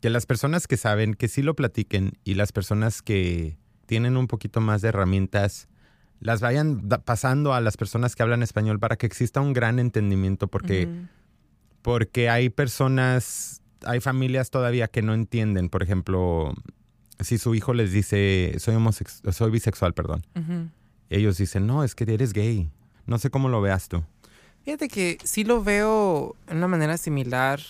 que 0.00 0.08
las 0.10 0.24
personas 0.26 0.66
que 0.66 0.76
saben, 0.76 1.12
que 1.14 1.26
sí 1.28 1.42
lo 1.42 1.54
platiquen 1.54 2.12
y 2.24 2.34
las 2.34 2.52
personas 2.52 3.02
que 3.02 3.58
tienen 3.86 4.16
un 4.16 4.28
poquito 4.28 4.60
más 4.60 4.80
de 4.80 4.88
herramientas, 4.88 5.68
las 6.20 6.40
vayan 6.40 6.88
pasando 7.04 7.52
a 7.52 7.60
las 7.60 7.76
personas 7.76 8.14
que 8.16 8.22
hablan 8.22 8.42
español 8.42 8.78
para 8.80 8.96
que 8.96 9.06
exista 9.06 9.40
un 9.40 9.52
gran 9.52 9.78
entendimiento. 9.78 10.46
Porque, 10.48 10.88
porque 11.82 12.28
hay 12.30 12.48
personas, 12.48 13.60
hay 13.84 14.00
familias 14.00 14.50
todavía 14.50 14.88
que 14.88 15.02
no 15.02 15.12
entienden. 15.12 15.68
Por 15.68 15.82
ejemplo, 15.82 16.54
si 17.20 17.38
su 17.38 17.54
hijo 17.54 17.74
les 17.74 17.92
dice, 17.92 18.54
soy, 18.58 18.76
homosex- 18.76 19.32
soy 19.32 19.50
bisexual, 19.50 19.94
perdón. 19.94 20.24
Ellos 21.10 21.38
dicen, 21.38 21.66
no, 21.66 21.84
es 21.84 21.94
que 21.94 22.04
eres 22.12 22.32
gay. 22.32 22.70
No 23.06 23.18
sé 23.18 23.30
cómo 23.30 23.48
lo 23.48 23.60
veas 23.60 23.88
tú. 23.88 24.04
Fíjate 24.66 24.88
que 24.88 25.18
sí 25.22 25.44
lo 25.44 25.62
veo 25.62 26.34
en 26.48 26.56
una 26.56 26.66
manera 26.66 26.98
similar 26.98 27.60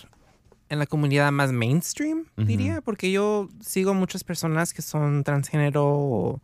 en 0.67 0.79
la 0.79 0.87
comunidad 0.87 1.31
más 1.31 1.51
mainstream, 1.51 2.25
diría, 2.37 2.81
porque 2.81 3.11
yo 3.11 3.49
sigo 3.61 3.93
muchas 3.93 4.23
personas 4.23 4.73
que 4.73 4.81
son 4.81 5.23
transgénero 5.23 5.85
o, 5.85 6.41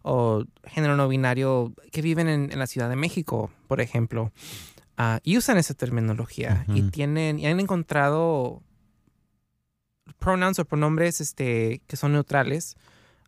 o 0.00 0.44
género 0.64 0.96
no 0.96 1.08
binario 1.08 1.74
que 1.92 2.00
viven 2.00 2.28
en, 2.30 2.50
en 2.50 2.58
la 2.58 2.66
Ciudad 2.66 2.88
de 2.88 2.96
México, 2.96 3.50
por 3.68 3.82
ejemplo, 3.82 4.32
ah, 4.96 5.20
y 5.24 5.36
usan 5.36 5.58
esa 5.58 5.74
terminología 5.74 6.64
y 6.68 6.84
tienen 6.84 7.38
y 7.38 7.44
han 7.44 7.60
encontrado 7.60 8.62
pronouns 10.18 10.58
o 10.58 10.64
pronombres 10.64 11.20
este, 11.20 11.82
que 11.86 11.98
son 11.98 12.12
neutrales, 12.12 12.76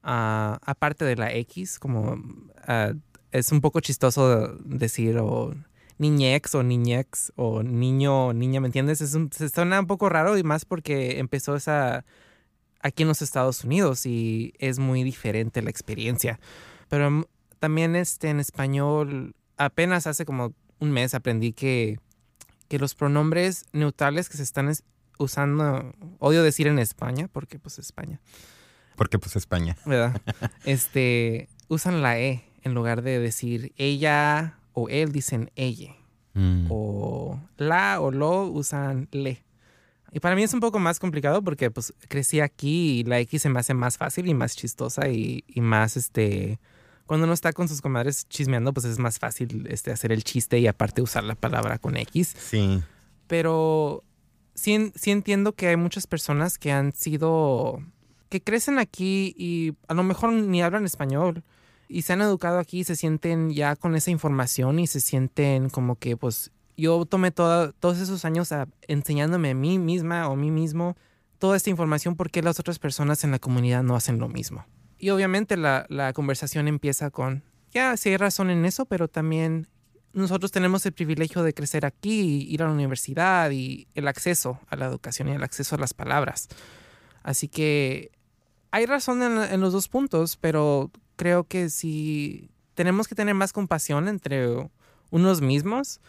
ah, 0.03 0.59
aparte 0.63 1.05
de 1.05 1.17
la 1.17 1.31
X, 1.31 1.79
como 1.79 2.17
ah, 2.67 2.95
es 3.33 3.53
un 3.53 3.61
poco 3.61 3.81
chistoso 3.81 4.57
decir 4.65 5.19
o 5.19 5.55
niñex 5.99 6.55
o 6.55 6.63
niñex 6.63 7.33
o 7.37 7.63
niño 7.63 8.27
o 8.29 8.33
niña, 8.33 8.61
¿me 8.61 8.67
entiendes? 8.67 9.01
Es 9.01 9.15
un- 9.15 9.31
se 9.33 9.49
suena 9.49 9.81
un 9.81 9.87
poco 9.87 10.09
raro 10.09 10.37
y 10.37 10.43
más 10.43 10.65
porque 10.65 11.19
empezó 11.19 11.55
esa 11.57 12.05
aquí 12.81 13.03
en 13.03 13.09
los 13.09 13.23
Estados 13.23 13.65
Unidos 13.65 14.05
y 14.07 14.53
es 14.59 14.79
muy 14.79 15.05
diferente 15.05 15.63
la 15.63 15.71
experiencia. 15.71 16.39
Pero 16.89 17.27
también 17.59 17.97
este, 17.97 18.29
en 18.29 18.41
español, 18.41 19.35
apenas 19.57 20.07
hace 20.07 20.25
como 20.27 20.53
un 20.81 20.91
mes 20.91 21.15
aprendí 21.15 21.53
que, 21.53 21.99
que 22.69 22.79
los 22.79 22.95
pronombres 22.95 23.65
neutrales 23.73 24.29
que 24.29 24.37
se 24.37 24.43
están 24.43 24.69
es- 24.69 24.83
usando, 25.19 25.95
odio 26.19 26.43
decir 26.43 26.67
en 26.67 26.79
España, 26.79 27.29
porque 27.33 27.59
pues 27.59 27.79
España, 27.79 28.21
Porque 28.97 29.19
pues 29.19 29.37
España. 29.37 29.77
¿verdad? 29.87 30.21
este, 30.65 31.49
usan 31.69 32.03
la 32.03 32.19
E 32.19 32.43
en 32.63 32.75
lugar 32.75 33.03
de 33.03 33.19
decir 33.21 33.73
ella 33.77 34.59
o 34.75 34.89
él, 34.89 35.13
dicen 35.13 35.51
ella. 35.57 35.97
Mm. 36.35 36.67
O 36.69 37.41
la 37.57 38.01
o 38.01 38.11
lo 38.11 38.45
usan 38.45 39.09
le. 39.13 39.43
Y 40.13 40.21
para 40.21 40.37
mí 40.37 40.43
es 40.43 40.55
un 40.55 40.61
poco 40.61 40.79
más 40.79 41.01
complicado 41.01 41.43
porque 41.43 41.71
pues 41.71 41.93
crecí 42.09 42.41
aquí 42.41 43.01
y 43.01 43.05
la 43.05 43.19
X 43.21 43.43
se 43.43 43.49
me 43.49 43.59
hace 43.59 43.75
más 43.75 43.97
fácil 43.97 44.29
y 44.29 44.35
más 44.35 44.55
chistosa 44.55 45.09
y, 45.09 45.45
y 45.49 45.61
más 45.61 45.97
este... 45.97 46.61
Cuando 47.07 47.25
uno 47.25 47.35
está 47.35 47.53
con 47.53 47.69
sus 47.69 47.83
comadres 47.83 48.27
chismeando, 48.29 48.73
pues 48.73 48.87
es 48.87 48.99
más 48.99 49.19
fácil 49.19 49.67
este, 49.69 49.93
hacer 49.93 50.11
el 50.11 50.25
chiste 50.25 50.59
y 50.59 50.67
aparte 50.67 51.03
usar 51.03 51.23
la 51.25 51.35
palabra 51.35 51.79
con 51.79 51.97
X. 51.97 52.35
Sí. 52.39 52.83
Pero 53.27 54.05
sí, 54.55 54.93
sí 54.95 55.11
entiendo 55.11 55.53
que 55.53 55.69
hay 55.69 55.77
muchas 55.77 56.07
personas 56.07 56.59
que 56.59 56.73
han 56.73 56.93
sido, 56.95 57.83
que 58.31 58.41
crecen 58.41 58.79
aquí 58.79 59.35
y 59.37 59.75
a 59.89 59.95
lo 59.95 60.03
mejor 60.03 60.33
ni 60.33 60.63
hablan 60.63 60.87
español 60.87 61.43
y 61.89 62.03
se 62.03 62.13
han 62.13 62.23
educado 62.23 62.59
aquí 62.59 62.81
y 62.81 62.85
se 62.85 62.97
sienten 62.97 63.51
ya 63.51 63.77
con 63.77 63.95
esa 63.95 64.11
información 64.11 64.79
y 64.79 64.87
se 64.87 65.01
sienten 65.01 65.71
como 65.71 65.97
que 65.97 66.17
pues 66.17 66.51
yo 66.77 67.05
tomé 67.07 67.31
toda- 67.31 67.73
todos 67.73 67.99
esos 68.01 68.25
años 68.25 68.51
enseñándome 68.89 69.51
a 69.51 69.55
mí 69.55 69.79
misma 69.79 70.29
o 70.29 70.33
a 70.33 70.37
mí 70.37 70.51
mismo 70.51 70.97
toda 71.39 71.57
esta 71.57 71.71
información 71.71 72.17
porque 72.17 72.43
las 72.43 72.59
otras 72.59 72.79
personas 72.79 73.23
en 73.25 73.31
la 73.31 73.39
comunidad 73.39 73.83
no 73.83 73.97
hacen 73.97 74.19
lo 74.19 74.29
mismo. 74.29 74.65
Y 74.99 75.11
obviamente 75.11 75.57
la, 75.57 75.87
la 75.89 76.13
conversación 76.13 76.67
empieza 76.69 77.11
con, 77.11 77.43
ya, 77.73 77.97
sí 77.97 78.09
hay 78.11 78.17
razón 78.17 78.51
en 78.51 78.65
eso, 78.65 78.87
pero 78.87 79.09
también 79.09 79.69
nosotros 80.15 80.53
tenemos 80.53 80.87
el 80.87 80.93
privilegio 80.93 81.43
de 81.43 81.53
crecer 81.53 81.85
aquí, 81.85 82.47
ir 82.49 82.63
a 82.63 82.67
la 82.67 82.73
universidad 82.73 83.51
y 83.51 83.87
el 83.95 84.09
acceso 84.09 84.61
a 84.69 84.77
la 84.77 84.87
educación 84.87 85.29
y 85.29 85.33
el 85.33 85.43
acceso 85.43 85.75
a 85.75 85.79
las 85.79 85.93
palabras. 85.93 86.49
Así 87.23 87.49
que 87.49 88.13
hay 88.71 88.87
razón 88.87 89.23
en 89.23 89.61
los 89.61 89.73
dos 89.73 89.89
puntos, 89.89 90.37
pero 90.37 90.91
creo 91.17 91.45
que 91.45 91.71
si 91.71 92.51
tenemos 92.75 93.09
que 93.09 93.15
tener 93.15 93.35
más 93.35 93.53
compasión 93.53 94.09
entre 94.09 94.69
unos 95.11 95.41
mismos 95.41 96.01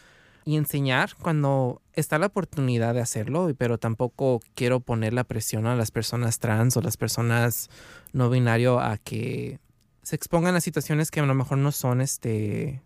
y 0.46 0.58
enseñar 0.58 1.16
cuando 1.22 1.82
está 1.94 2.20
la 2.20 2.28
oportunidad 2.28 2.94
de 2.94 3.02
hacerlo, 3.02 3.50
pero 3.58 3.78
tampoco 3.78 4.42
quiero 4.54 4.80
poner 4.80 5.14
la 5.14 5.24
presión 5.24 5.66
a 5.66 5.76
las 5.76 5.92
personas 5.92 6.40
trans 6.40 6.78
o 6.78 6.82
las 6.82 6.98
personas 6.98 7.70
no 8.14 8.30
binario 8.30 8.80
a 8.80 8.98
que 8.98 9.60
se 10.04 10.16
expongan 10.16 10.56
a 10.56 10.62
situaciones 10.62 11.10
que 11.10 11.20
a 11.20 11.26
lo 11.26 11.34
mejor 11.34 11.58
no 11.58 11.72
son 11.72 12.00
este 12.00 12.82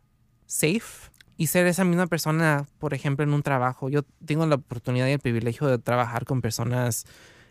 safe 0.46 1.12
y 1.36 1.48
ser 1.48 1.68
esa 1.68 1.84
misma 1.84 2.08
persona, 2.08 2.66
por 2.80 2.94
ejemplo, 2.94 3.24
en 3.24 3.34
un 3.34 3.44
trabajo. 3.44 3.90
Yo 3.90 4.04
tengo 4.26 4.46
la 4.46 4.56
oportunidad 4.56 5.08
y 5.08 5.12
el 5.12 5.20
privilegio 5.20 5.68
de 5.68 5.78
trabajar 5.78 6.26
con 6.26 6.42
personas 6.42 7.06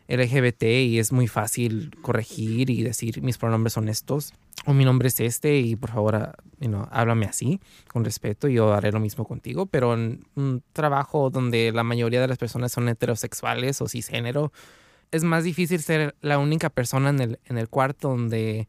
LGBT 0.09 0.63
y 0.63 0.99
es 0.99 1.13
muy 1.13 1.29
fácil 1.29 1.91
corregir 2.01 2.71
y 2.71 2.83
decir 2.83 3.23
mis 3.23 3.37
pronombres 3.37 3.75
son 3.75 3.91
estos 3.91 4.33
o 4.69 4.75
mi 4.75 4.85
nombre 4.85 5.09
es 5.09 5.19
este 5.19 5.57
y 5.57 5.77
por 5.77 5.91
favor, 5.91 6.15
ah, 6.17 6.35
you 6.61 6.69
know, 6.69 6.87
háblame 6.91 7.25
así 7.25 7.59
con 7.91 8.05
respeto 8.05 8.49
yo 8.49 8.75
haré 8.75 8.93
lo 8.93 9.01
mismo 9.01 9.25
contigo, 9.25 9.65
pero 9.65 9.95
en 9.95 10.27
un 10.35 10.63
trabajo 10.75 11.31
donde 11.31 11.73
la 11.73 11.85
mayoría 11.85 12.21
de 12.21 12.29
las 12.29 12.37
personas 12.37 12.71
son 12.71 12.87
heterosexuales 12.87 13.81
o 13.81 13.89
cisgénero, 13.89 14.53
es 15.11 15.25
más 15.25 15.45
difícil 15.45 15.81
ser 15.81 16.15
la 16.21 16.39
única 16.39 16.69
persona 16.69 17.09
en 17.09 17.21
el, 17.21 17.41
en 17.47 17.57
el 17.57 17.71
cuarto 17.71 18.11
donde 18.11 18.69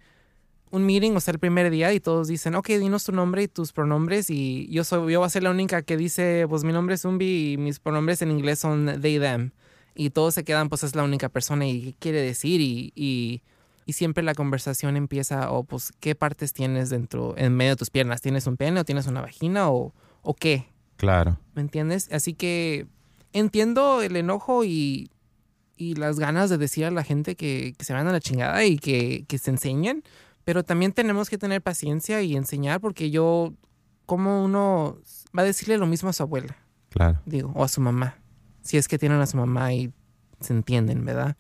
un 0.71 0.85
meeting 0.85 1.12
o 1.17 1.19
sea 1.19 1.33
el 1.33 1.39
primer 1.39 1.69
día 1.69 1.91
y 1.91 1.99
todos 1.99 2.29
dicen, 2.29 2.55
ok, 2.55 2.67
dinos 2.67 3.03
tu 3.03 3.12
nombre 3.12 3.43
y 3.43 3.49
tus 3.49 3.73
pronombres 3.73 4.29
y 4.29 4.69
yo 4.71 4.85
soy, 4.85 5.12
yo 5.12 5.19
voy 5.19 5.25
a 5.25 5.29
ser 5.29 5.43
la 5.43 5.51
única 5.51 5.81
que 5.81 5.97
dice, 5.97 6.45
pues 6.47 6.63
mi 6.63 6.71
nombre 6.71 6.95
es 6.95 7.01
Zumbi 7.01 7.51
y 7.51 7.57
mis 7.57 7.79
pronombres 7.81 8.21
en 8.21 8.31
inglés 8.31 8.59
son 8.59 9.01
they, 9.01 9.19
them. 9.19 9.51
Y 9.95 10.12
todos 10.12 10.33
se 10.35 10.45
quedan, 10.45 10.69
pues 10.69 10.83
es 10.83 10.95
la 10.95 11.03
única 11.03 11.27
persona 11.27 11.67
y 11.67 11.81
qué 11.81 11.95
quiere 11.99 12.21
decir 12.21 12.62
y, 12.62 12.93
y, 12.95 13.41
y 13.89 13.93
siempre 13.93 14.23
la 14.23 14.36
conversación 14.36 14.95
empieza, 14.97 15.49
o 15.52 15.63
pues, 15.63 15.91
¿qué 15.99 16.13
partes 16.13 16.54
tienes 16.54 16.91
dentro, 16.91 17.34
en 17.38 17.56
medio 17.56 17.71
de 17.71 17.75
tus 17.78 17.89
piernas? 17.89 18.21
¿Tienes 18.21 18.45
un 18.45 18.56
pene 18.56 18.80
o 18.80 18.86
tienes 18.86 19.08
una 19.08 19.21
vagina 19.21 19.71
o, 19.71 19.95
o 20.21 20.34
qué? 20.36 20.67
Claro. 20.97 21.39
¿Me 21.56 21.62
entiendes? 21.63 22.08
Así 22.12 22.36
que 22.36 22.86
entiendo 23.34 24.04
el 24.04 24.15
enojo 24.15 24.63
y, 24.63 25.10
y 25.75 25.95
las 25.95 26.19
ganas 26.19 26.52
de 26.52 26.60
decir 26.60 26.86
a 26.86 26.91
la 26.91 27.04
gente 27.04 27.36
que, 27.36 27.73
que 27.78 27.84
se 27.84 27.93
van 27.93 28.08
a 28.08 28.12
la 28.12 28.19
chingada 28.19 28.63
y 28.63 28.78
que, 28.78 29.25
que 29.28 29.39
se 29.39 29.49
enseñen, 29.49 30.04
pero 30.43 30.63
también 30.63 30.91
tenemos 30.93 31.28
que 31.28 31.39
tener 31.39 31.63
paciencia 31.63 32.21
y 32.21 32.36
enseñar 32.36 32.80
porque 32.82 33.10
yo, 33.10 33.54
como 34.06 34.43
uno 34.43 34.99
va 35.36 35.41
a 35.41 35.45
decirle 35.45 35.80
lo 35.80 35.88
mismo 35.88 36.10
a 36.10 36.13
su 36.13 36.21
abuela, 36.21 36.58
Claro. 36.89 37.21
digo, 37.25 37.52
o 37.56 37.63
a 37.63 37.67
su 37.67 37.82
mamá, 37.82 38.19
si 38.62 38.78
es 38.78 38.88
que 38.88 38.99
tienen 38.99 39.19
a 39.19 39.25
su 39.25 39.38
mamá 39.38 39.73
y 39.73 39.91
se 40.41 40.54
entienden, 40.54 41.06
¿verdad? 41.06 41.36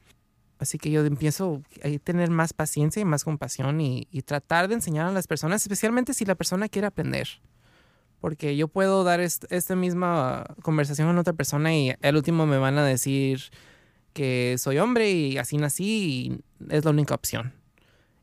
Así 0.59 0.77
que 0.77 0.91
yo 0.91 1.05
empiezo 1.05 1.61
a 1.83 1.99
tener 2.03 2.29
más 2.29 2.53
paciencia 2.53 3.01
y 3.01 3.05
más 3.05 3.23
compasión 3.23 3.79
y, 3.81 4.07
y 4.11 4.21
tratar 4.23 4.67
de 4.67 4.75
enseñar 4.75 5.07
a 5.07 5.11
las 5.11 5.25
personas, 5.25 5.61
especialmente 5.61 6.13
si 6.13 6.25
la 6.25 6.35
persona 6.35 6.67
quiere 6.69 6.87
aprender. 6.87 7.27
Porque 8.19 8.57
yo 8.57 8.67
puedo 8.67 9.05
dar 9.05 9.21
est- 9.21 9.45
esta 9.51 9.75
misma 9.77 10.45
conversación 10.61 11.07
con 11.07 11.17
otra 11.17 11.31
persona 11.33 11.73
y 11.73 11.93
al 12.01 12.15
último 12.17 12.45
me 12.45 12.57
van 12.57 12.77
a 12.77 12.83
decir 12.83 13.41
que 14.11 14.55
soy 14.57 14.79
hombre 14.79 15.09
y 15.11 15.37
así 15.37 15.55
nací 15.57 15.85
y 15.85 16.41
es 16.69 16.83
la 16.83 16.91
única 16.91 17.15
opción. 17.15 17.53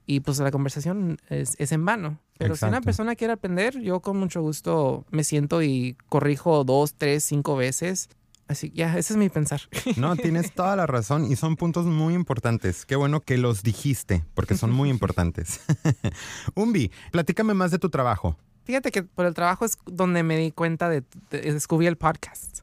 Y 0.04 0.20
pues 0.20 0.38
la 0.38 0.50
conversación 0.50 1.18
es, 1.30 1.54
es 1.58 1.72
en 1.72 1.84
vano. 1.86 2.20
Pero 2.38 2.54
si 2.54 2.64
una 2.66 2.72
Exacto. 2.76 2.84
persona 2.84 3.16
quiere 3.16 3.32
aprender, 3.32 3.80
yo 3.80 4.00
con 4.00 4.18
mucho 4.18 4.42
gusto 4.42 5.06
me 5.10 5.24
siento 5.24 5.62
y 5.62 5.96
corrijo 6.10 6.64
dos, 6.64 6.94
tres, 6.94 7.24
cinco 7.24 7.56
veces. 7.56 8.10
Así, 8.48 8.70
ya, 8.74 8.96
ese 8.96 9.14
es 9.14 9.16
mi 9.16 9.28
pensar. 9.28 9.62
No, 9.96 10.14
tienes 10.16 10.52
toda 10.52 10.76
la 10.76 10.86
razón 10.86 11.30
y 11.30 11.36
son 11.36 11.56
puntos 11.56 11.86
muy 11.86 12.14
importantes. 12.14 12.86
Qué 12.86 12.94
bueno 12.96 13.20
que 13.20 13.38
los 13.38 13.62
dijiste, 13.62 14.24
porque 14.34 14.56
son 14.56 14.70
muy 14.72 14.88
importantes. 14.90 15.60
Umbi, 16.54 16.92
platícame 17.10 17.54
más 17.54 17.70
de 17.72 17.78
tu 17.78 17.90
trabajo. 17.90 18.36
Fíjate 18.64 18.90
que 18.92 19.02
por 19.02 19.26
el 19.26 19.34
trabajo 19.34 19.64
es 19.64 19.78
donde 19.86 20.22
me 20.22 20.36
di 20.38 20.52
cuenta 20.52 20.88
de, 20.88 21.02
de- 21.30 21.52
descubrí 21.52 21.86
el 21.86 21.96
podcast. 21.96 22.60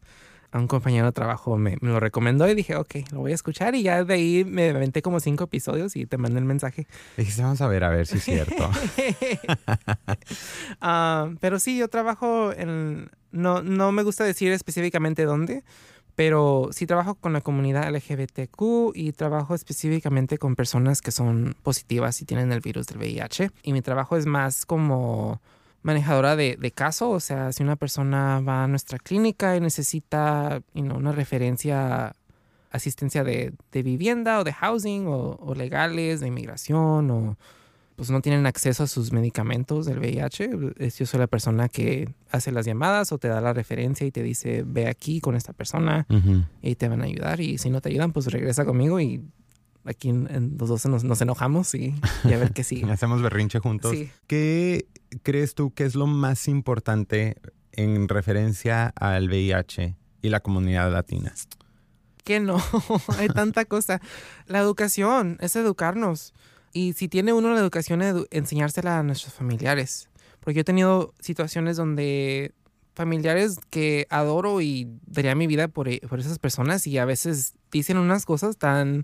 A 0.52 0.60
un 0.60 0.68
compañero 0.68 1.08
de 1.08 1.12
trabajo 1.14 1.58
me, 1.58 1.78
me 1.82 1.90
lo 1.90 2.00
recomendó 2.00 2.48
y 2.48 2.54
dije, 2.54 2.76
ok, 2.76 2.96
lo 3.12 3.22
voy 3.22 3.32
a 3.32 3.36
escuchar. 3.36 3.74
Y 3.74 3.82
ya 3.84 4.04
de 4.04 4.14
ahí 4.14 4.46
me 4.46 4.70
aventé 4.70 5.02
como 5.02 5.20
cinco 5.20 5.46
episodios 5.46 5.96
y 5.96 6.06
te 6.06 6.18
mandé 6.18 6.38
el 6.40 6.46
mensaje. 6.46 6.86
Dijiste, 7.18 7.42
vamos 7.42 7.62
a 7.62 7.68
ver, 7.68 7.84
a 7.84 7.90
ver 7.90 8.06
si 8.06 8.18
es 8.18 8.24
cierto. 8.24 8.70
Ah, 10.82 11.30
pero 11.40 11.60
sí, 11.60 11.78
yo 11.78 11.88
trabajo 11.88 12.52
en... 12.54 13.10
No, 13.34 13.62
no 13.62 13.92
me 13.92 14.04
gusta 14.04 14.24
decir 14.24 14.52
específicamente 14.52 15.26
dónde, 15.26 15.64
pero 16.16 16.70
sí 16.72 16.86
trabajo 16.86 17.16
con 17.16 17.34
la 17.34 17.42
comunidad 17.42 17.90
LGBTQ 17.94 18.94
y 18.94 19.12
trabajo 19.14 19.56
específicamente 19.56 20.38
con 20.38 20.56
personas 20.56 21.02
que 21.02 21.12
son 21.12 21.56
positivas 21.64 22.22
y 22.22 22.26
tienen 22.26 22.52
el 22.52 22.62
virus 22.62 22.88
del 22.88 23.00
VIH. 23.00 23.50
Y 23.64 23.74
mi 23.74 23.82
trabajo 23.82 24.16
es 24.16 24.26
más 24.26 24.66
como 24.66 25.42
manejadora 25.82 26.36
de, 26.36 26.56
de 26.58 26.72
caso, 26.72 27.10
o 27.10 27.20
sea, 27.20 27.52
si 27.52 27.62
una 27.62 27.76
persona 27.76 28.40
va 28.40 28.64
a 28.64 28.68
nuestra 28.68 29.00
clínica 29.00 29.58
y 29.58 29.60
necesita 29.60 30.62
you 30.74 30.84
know, 30.84 30.96
una 30.96 31.12
referencia, 31.12 32.16
asistencia 32.72 33.24
de, 33.24 33.54
vivienda 33.74 34.40
o 34.40 34.44
de 34.44 34.54
housing 34.54 35.08
o, 35.08 35.38
o 35.42 35.56
legales, 35.56 36.22
de 36.22 36.28
inmigración 36.28 37.12
o 37.12 37.38
pues 37.96 38.10
no 38.10 38.22
tienen 38.22 38.46
acceso 38.46 38.84
a 38.84 38.88
sus 38.88 39.12
medicamentos 39.12 39.86
del 39.86 40.00
VIH, 40.00 40.50
es- 40.78 40.98
yo 40.98 41.06
soy 41.06 41.20
la 41.20 41.28
persona 41.28 41.70
que 41.70 42.10
hace 42.32 42.52
las 42.52 42.66
llamadas 42.66 43.12
o 43.12 43.18
te 43.18 43.28
da 43.28 43.40
la 43.42 43.54
referencia 43.54 44.06
y 44.08 44.12
te 44.12 44.24
dice, 44.24 44.64
ve 44.66 44.88
aquí 44.88 45.22
con 45.22 45.36
esta 45.36 45.54
persona 45.54 46.06
y 46.62 46.76
te 46.76 46.88
van 46.88 47.02
a 47.02 47.06
ayudar. 47.06 47.40
Y 47.40 47.58
si 47.58 47.70
no 47.70 47.82
te 47.82 47.90
ayudan, 47.90 48.12
pues 48.12 48.28
regresa 48.28 48.66
conmigo 48.66 49.00
y 49.00 49.22
aquí 49.86 50.10
en, 50.10 50.28
en 50.34 50.56
los 50.60 50.70
dos 50.70 50.86
nos, 50.86 51.04
nos 51.04 51.22
enojamos 51.22 51.76
y, 51.76 51.94
y 52.24 52.34
a 52.34 52.38
ver 52.38 52.52
qué 52.54 52.64
sigue. 52.64 52.86
Hacemos 52.92 53.22
berrinche 53.22 53.60
juntos. 53.60 53.92
Sí. 53.92 54.10
¿Qué 54.28 54.88
crees 55.22 55.54
tú 55.56 55.72
que 55.74 55.84
es 55.86 55.94
lo 55.96 56.08
más 56.08 56.48
importante 56.48 57.36
en 57.74 58.08
referencia 58.08 58.88
al 58.96 59.28
VIH 59.28 59.96
y 60.22 60.30
la 60.30 60.40
comunidad 60.40 60.92
latina? 60.92 61.34
Que 62.24 62.40
no, 62.40 62.58
hay 63.18 63.28
tanta 63.28 63.66
cosa. 63.66 64.00
La 64.48 64.60
educación 64.60 65.38
es 65.42 65.56
educarnos. 65.58 66.34
Y 66.74 66.94
si 66.94 67.08
tiene 67.08 67.34
uno 67.34 67.54
la 67.54 67.60
educación, 67.60 68.02
edu- 68.02 68.28
enseñársela 68.32 69.00
a 69.00 69.04
nuestros 69.04 69.34
familiares. 69.34 70.10
Porque 70.40 70.56
yo 70.56 70.62
he 70.62 70.66
tenido 70.66 71.14
situaciones 71.20 71.78
donde 71.78 72.52
familiares 72.96 73.60
que 73.70 74.06
adoro 74.10 74.62
y 74.62 74.88
daría 75.08 75.36
mi 75.36 75.48
vida 75.48 75.68
por, 75.68 75.88
e- 75.88 76.02
por 76.10 76.20
esas 76.20 76.38
personas 76.40 76.86
y 76.88 76.98
a 76.98 77.06
veces 77.06 77.54
dicen 77.72 77.98
unas 77.98 78.26
cosas 78.26 78.58
tan 78.58 79.04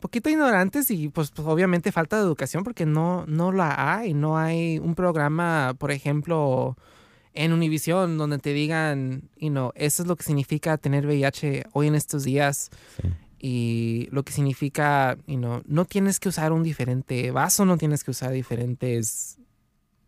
poquito 0.00 0.28
ignorantes 0.30 0.90
y 0.90 1.08
pues, 1.08 1.30
pues, 1.30 1.46
obviamente 1.48 1.90
falta 1.92 2.16
de 2.16 2.22
educación 2.22 2.62
porque 2.62 2.86
no, 2.86 3.24
no 3.26 3.50
la 3.52 3.96
hay. 3.98 4.12
No 4.14 4.36
hay 4.38 4.78
un 4.78 4.94
programa, 4.94 5.74
por 5.78 5.90
ejemplo, 5.90 6.76
en 7.34 7.52
Univision 7.52 8.16
donde 8.18 8.38
te 8.38 8.52
digan, 8.52 9.28
you 9.38 9.48
know, 9.50 9.72
eso 9.74 10.02
es 10.02 10.08
lo 10.08 10.16
que 10.16 10.22
significa 10.24 10.76
tener 10.78 11.06
VIH 11.06 11.64
hoy 11.72 11.86
en 11.88 11.94
estos 11.94 12.22
días. 12.24 12.70
Y 13.38 14.08
lo 14.10 14.22
que 14.24 14.32
significa, 14.32 15.16
you 15.26 15.36
know, 15.36 15.62
no 15.66 15.84
tienes 15.84 16.18
que 16.20 16.28
usar 16.28 16.52
un 16.52 16.62
diferente 16.62 17.30
vaso, 17.30 17.64
no 17.64 17.76
tienes 17.76 18.02
que 18.04 18.10
usar 18.10 18.32
diferentes 18.32 19.38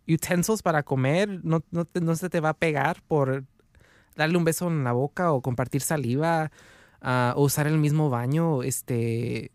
utensils 0.07 0.63
para 0.63 0.83
comer, 0.83 1.41
no, 1.45 1.63
no, 1.71 1.87
no 2.01 2.17
se 2.17 2.31
te 2.31 2.41
va 2.41 2.51
a 2.51 2.55
pegar 2.55 3.03
por 3.07 3.45
darle 4.17 4.39
un 4.39 4.45
beso 4.45 4.69
en 4.69 4.83
la 4.85 4.93
boca 4.93 5.33
o 5.33 5.43
compartir 5.43 5.83
saliva 5.83 6.51
ah, 7.03 7.35
o 7.37 7.45
usar 7.45 7.67
el 7.67 7.79
mismo 7.79 8.09
baño, 8.11 8.63
este, 8.63 9.53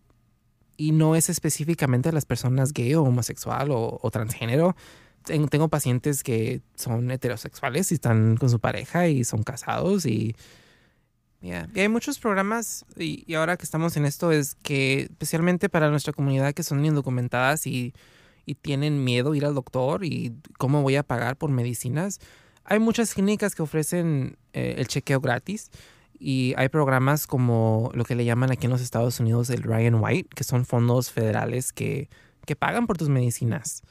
y 0.77 0.91
no 0.91 1.15
es 1.15 1.29
específicamente 1.29 2.09
a 2.09 2.11
las 2.11 2.25
personas 2.25 2.71
gay 2.73 2.93
o 2.93 3.03
homosexual 3.03 3.69
o, 3.71 3.99
transgénero. 4.11 4.75
Ten- 5.23 5.47
Tengo 5.47 5.69
pacientes 5.69 6.21
que 6.23 6.61
son 6.75 7.09
heterosexuales 7.11 7.91
y 7.91 7.95
están 7.95 8.37
con 8.37 8.49
su 8.49 8.59
pareja 8.59 9.07
y 9.07 9.23
son 9.23 9.43
casados 9.43 10.05
y 10.05 10.35
Yeah. 11.43 11.67
Y 11.75 11.81
hay 11.81 11.89
muchos 11.89 12.19
programas, 12.19 12.85
y, 12.95 13.25
y 13.27 13.33
ahora 13.33 13.57
que 13.57 13.65
estamos 13.65 13.97
en 13.97 14.05
esto, 14.05 14.31
es 14.31 14.55
que 14.55 15.01
especialmente 15.01 15.67
para 15.67 15.89
nuestra 15.89 16.13
comunidad 16.13 16.53
que 16.53 16.63
son 16.63 16.85
indocumentadas 16.85 17.67
y, 17.67 17.93
y 18.45 18.55
tienen 18.55 19.03
miedo 19.03 19.35
ir 19.35 19.45
al 19.45 19.53
doctor 19.53 20.05
y 20.05 20.33
cómo 20.57 20.81
voy 20.81 20.95
a 20.95 21.03
pagar 21.03 21.35
por 21.35 21.49
medicinas, 21.49 22.21
hay 22.63 22.79
muchas 22.79 23.13
clínicas 23.13 23.55
que 23.55 23.61
ofrecen 23.61 24.37
eh, 24.53 24.75
el 24.77 24.87
chequeo 24.87 25.19
gratis 25.19 25.69
y 26.17 26.53
hay 26.55 26.69
programas 26.69 27.27
como 27.27 27.91
lo 27.93 28.05
que 28.05 28.15
le 28.15 28.23
llaman 28.23 28.49
aquí 28.49 28.67
en 28.67 28.71
los 28.71 28.81
Estados 28.81 29.19
Unidos 29.19 29.49
el 29.49 29.63
Ryan 29.63 29.95
White, 29.95 30.29
que 30.33 30.45
son 30.45 30.65
fondos 30.65 31.11
federales 31.11 31.73
que, 31.73 32.09
que 32.45 32.55
pagan 32.55 32.87
por 32.87 32.97
tus 32.97 33.09
medicinas 33.09 33.81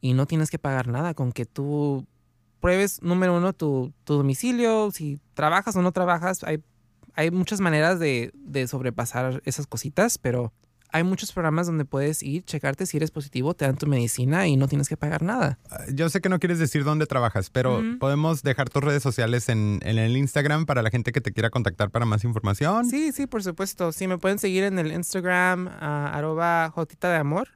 y 0.00 0.14
no 0.14 0.24
tienes 0.24 0.50
que 0.50 0.58
pagar 0.58 0.88
nada 0.88 1.12
con 1.12 1.30
que 1.30 1.44
tú 1.44 2.06
pruebes, 2.60 3.02
número 3.02 3.36
uno, 3.36 3.52
tu, 3.52 3.92
tu 4.04 4.14
domicilio, 4.14 4.90
si 4.92 5.20
trabajas 5.34 5.76
o 5.76 5.82
no 5.82 5.92
trabajas, 5.92 6.42
hay 6.44 6.62
hay 7.14 7.30
muchas 7.30 7.60
maneras 7.60 7.98
de, 7.98 8.32
de 8.34 8.66
sobrepasar 8.66 9.42
esas 9.44 9.66
cositas, 9.66 10.18
pero 10.18 10.52
hay 10.92 11.04
muchos 11.04 11.32
programas 11.32 11.66
donde 11.66 11.86
puedes 11.86 12.22
ir, 12.22 12.44
checarte 12.44 12.84
si 12.84 12.98
eres 12.98 13.10
positivo, 13.10 13.54
te 13.54 13.64
dan 13.64 13.76
tu 13.76 13.86
medicina 13.86 14.46
y 14.46 14.56
no 14.56 14.68
tienes 14.68 14.88
que 14.88 14.96
pagar 14.98 15.22
nada. 15.22 15.58
Yo 15.92 16.08
sé 16.10 16.20
que 16.20 16.28
no 16.28 16.38
quieres 16.38 16.58
decir 16.58 16.84
dónde 16.84 17.06
trabajas, 17.06 17.48
pero 17.48 17.82
podemos 17.98 18.42
dejar 18.42 18.68
tus 18.68 18.84
redes 18.84 19.02
sociales 19.02 19.48
en, 19.48 19.80
en 19.82 19.98
el 19.98 20.16
Instagram 20.16 20.66
para 20.66 20.82
la 20.82 20.90
gente 20.90 21.12
que 21.12 21.22
te 21.22 21.32
quiera 21.32 21.48
contactar 21.48 21.90
para 21.90 22.04
más 22.04 22.24
información. 22.24 22.84
Sí, 22.84 23.10
sí, 23.12 23.26
por 23.26 23.42
supuesto. 23.42 23.90
Sí, 23.92 24.06
me 24.06 24.18
pueden 24.18 24.38
seguir 24.38 24.64
en 24.64 24.78
el 24.78 24.92
Instagram, 24.92 25.68
ah, 25.68 26.10
arroba 26.12 26.70
jotita 26.70 27.10
de 27.10 27.16
amor. 27.16 27.48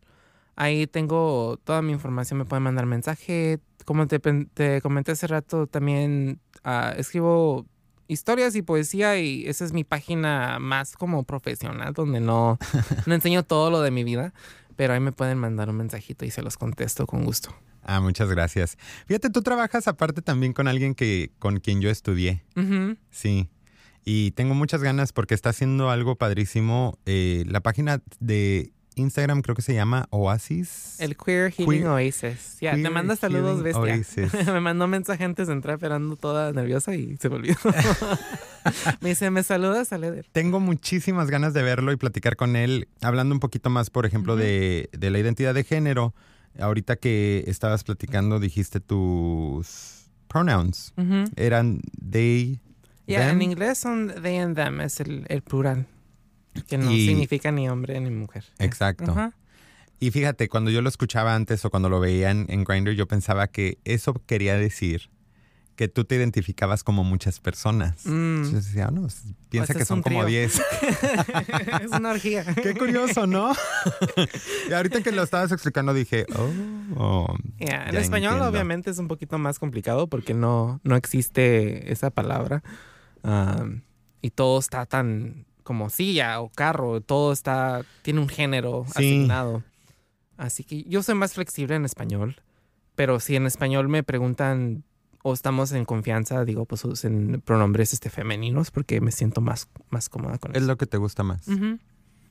Ahí 0.57 0.87
tengo 0.87 1.59
toda 1.63 1.83
mi 1.83 1.93
información, 1.93 2.39
me 2.39 2.47
pueden 2.47 2.63
mandar 2.63 2.87
mensaje. 2.87 3.61
Como 3.85 4.07
te 4.07 4.81
comenté 4.81 5.13
hace 5.13 5.27
rato, 5.27 5.67
también 5.67 6.41
ah, 6.65 6.95
escribo 6.97 7.67
historias 8.09 8.55
y 8.57 8.63
poesía 8.63 9.19
y 9.19 9.47
esa 9.47 9.65
es 9.65 9.73
mi 9.73 9.85
página 9.85 10.59
más 10.59 10.97
como 10.97 11.25
profesional, 11.25 11.93
donde 11.93 12.21
no, 12.21 12.59
no 13.07 13.15
enseño 13.15 13.43
todo 13.43 13.71
lo 13.71 13.81
de 13.81 13.91
mi 13.91 14.05
vida, 14.05 14.33
pero 14.77 14.95
ahí 14.95 15.01
me 15.01 15.13
pueden 15.13 15.39
mandar 15.39 15.71
un 15.71 15.77
mensajito 15.77 16.25
y 16.25 16.31
se 16.31 16.43
los 16.43 16.57
contesto 16.57 17.07
con 17.07 17.25
gusto. 17.25 17.55
Ah, 17.83 18.01
muchas 18.01 18.29
gracias. 18.29 18.77
Fíjate, 19.07 19.31
tú 19.31 19.43
trabajas 19.43 19.87
aparte 19.87 20.21
también 20.21 20.53
con 20.53 20.67
alguien 20.67 20.95
que 20.95 21.31
con 21.39 21.61
quien 21.61 21.81
yo 21.81 21.89
estudié. 21.89 22.43
Sí. 23.11 23.49
Y 24.05 24.33
tengo 24.33 24.55
muchas 24.55 24.83
ganas 24.83 25.13
porque 25.13 25.35
está 25.35 25.51
haciendo 25.51 25.91
algo 25.91 26.17
padrísimo. 26.17 26.99
Eh, 27.07 27.45
la 27.47 27.61
página 27.61 28.03
de 28.19 28.73
Instagram 28.97 29.43
creo 29.43 29.55
que 29.55 29.63
se 29.63 29.75
llama 29.75 30.07
Oasis. 30.11 30.97
El 30.99 31.17
Queer 31.17 31.53
Healing 31.53 31.83
Queer- 31.85 31.87
Oasis. 31.89 32.57
Ya, 32.61 32.73
te 32.75 32.91
manda 32.91 33.15
saludos, 33.15 33.63
bestia. 33.63 34.29
Me 34.53 34.61
mandó 34.61 34.87
mensaje 34.89 35.23
antes 35.25 35.47
de 35.49 35.53
entrar 35.53 35.75
esperando 35.77 36.17
toda 36.17 36.53
nerviosa 36.53 36.95
y 36.95 37.17
se 37.19 37.29
me 37.29 37.37
olvidó. 37.37 37.57
me 39.01 39.11
dice, 39.11 39.31
¿me 39.31 39.43
saludas, 39.43 39.93
Aleder? 39.93 40.27
Tengo 40.33 40.61
muchísimas 40.61 41.31
ganas 41.31 41.53
de 41.55 41.63
verlo 41.63 41.93
y 41.93 41.97
platicar 41.97 42.37
con 42.37 42.57
él, 42.57 42.89
hablando 43.03 43.35
un 43.35 43.41
poquito 43.41 43.69
más, 43.71 43.91
por 43.91 44.07
ejemplo, 44.07 44.35
de, 44.35 44.89
de 44.93 45.11
la 45.11 45.19
identidad 45.19 45.55
de 45.55 45.63
género. 45.65 46.15
Ahorita 46.59 46.97
que 46.97 47.45
estabas 47.47 47.85
platicando, 47.85 48.41
dijiste 48.41 48.81
tus 48.81 50.07
pronouns. 50.27 50.95
Ujú. 50.97 51.25
Eran 51.37 51.83
they, 52.11 52.61
Ya, 53.07 53.21
them. 53.21 53.37
en 53.37 53.43
inglés 53.43 53.77
son 53.77 54.11
they 54.23 54.39
and 54.39 54.57
them, 54.57 54.81
es 54.81 55.01
el, 55.01 55.27
el 55.29 55.43
plural. 55.43 55.87
Que 56.65 56.79
no 56.79 56.91
Y- 56.93 57.07
significa 57.07 57.51
ni 57.53 57.69
hombre 57.69 58.01
ni 58.01 58.11
mujer. 58.11 58.45
Exacto. 58.59 59.11
Ajá. 59.13 59.33
Y 59.99 60.11
fíjate, 60.11 60.49
cuando 60.49 60.71
yo 60.71 60.83
lo 60.83 60.89
escuchaba 60.89 61.35
antes 61.35 61.65
o 61.65 61.71
cuando 61.71 61.89
lo 61.89 62.01
veía 62.01 62.31
en, 62.31 62.45
en 62.49 62.65
Grindr, 62.65 62.93
yo 62.93 63.07
pensaba 63.09 63.47
que 63.49 63.79
eso 63.85 64.13
quería 64.27 64.57
decir 64.57 65.09
que 65.75 65.89
tú 65.89 66.05
te 66.05 66.17
identificabas 66.17 66.83
como 66.83 67.05
muchas 67.05 67.39
personas. 67.41 68.07
Mm. 68.07 68.37
Entonces 68.37 68.67
decía, 68.67 68.87
"Ah, 68.89 68.91
no, 68.91 69.07
piensa 69.51 69.73
Pues 69.75 69.79
que 69.79 69.85
son 69.85 70.01
como 70.03 70.21
trío. 70.25 70.29
10. 70.29 70.63
es 71.83 71.91
una 71.93 72.11
orgía. 72.11 72.45
Qué 72.63 72.75
curioso, 72.75 73.27
¿no? 73.27 73.53
y 74.71 74.73
ahorita 74.73 75.03
que 75.03 75.13
lo 75.13 75.23
estabas 75.23 75.53
explicando 75.53 75.93
dije, 75.93 76.25
oh, 76.35 76.51
oh, 76.97 77.37
En 77.59 77.69
español 77.97 78.33
entiendo. 78.35 78.49
obviamente 78.49 78.91
es 78.91 78.99
un 78.99 79.09
poquito 79.09 79.37
más 79.39 79.59
complicado 79.59 80.09
porque 80.09 80.33
no, 80.35 80.81
no 80.83 80.97
existe 80.97 81.91
esa 81.93 82.11
palabra. 82.11 82.63
Y 84.23 84.31
todo 84.31 84.59
está 84.59 84.87
tan 84.87 85.47
como 85.67 85.91
silla 85.91 86.41
o 86.41 86.49
carro, 86.49 87.01
todo 87.03 87.33
está, 87.33 87.85
tiene 88.03 88.21
un 88.21 88.29
género 88.29 88.85
Sí. 88.87 88.93
asignado. 88.97 89.63
Así 90.39 90.65
que 90.65 90.85
yo 90.85 91.03
soy 91.03 91.15
más 91.17 91.35
flexible 91.35 91.75
en 91.75 91.85
español, 91.85 92.37
pero 92.95 93.21
si 93.21 93.37
en 93.37 93.47
español 93.47 93.89
me 93.89 94.03
preguntan 94.03 94.85
o 95.23 95.33
estamos 95.35 95.73
en 95.73 95.85
confianza, 95.85 96.45
digo, 96.45 96.67
pues 96.67 96.85
usen 96.85 97.43
pronombres 97.45 97.93
este, 97.93 98.11
femeninos 98.11 98.71
porque 98.71 99.01
me 99.01 99.11
siento 99.11 99.41
más, 99.41 99.69
más 99.91 100.09
cómoda 100.09 100.39
con 100.39 100.53
Es 100.53 100.59
eso. 100.59 100.67
lo 100.69 100.77
que 100.77 100.87
te 100.87 100.99
gusta 100.99 101.23
más. 101.25 101.49
Ujú. 101.49 101.79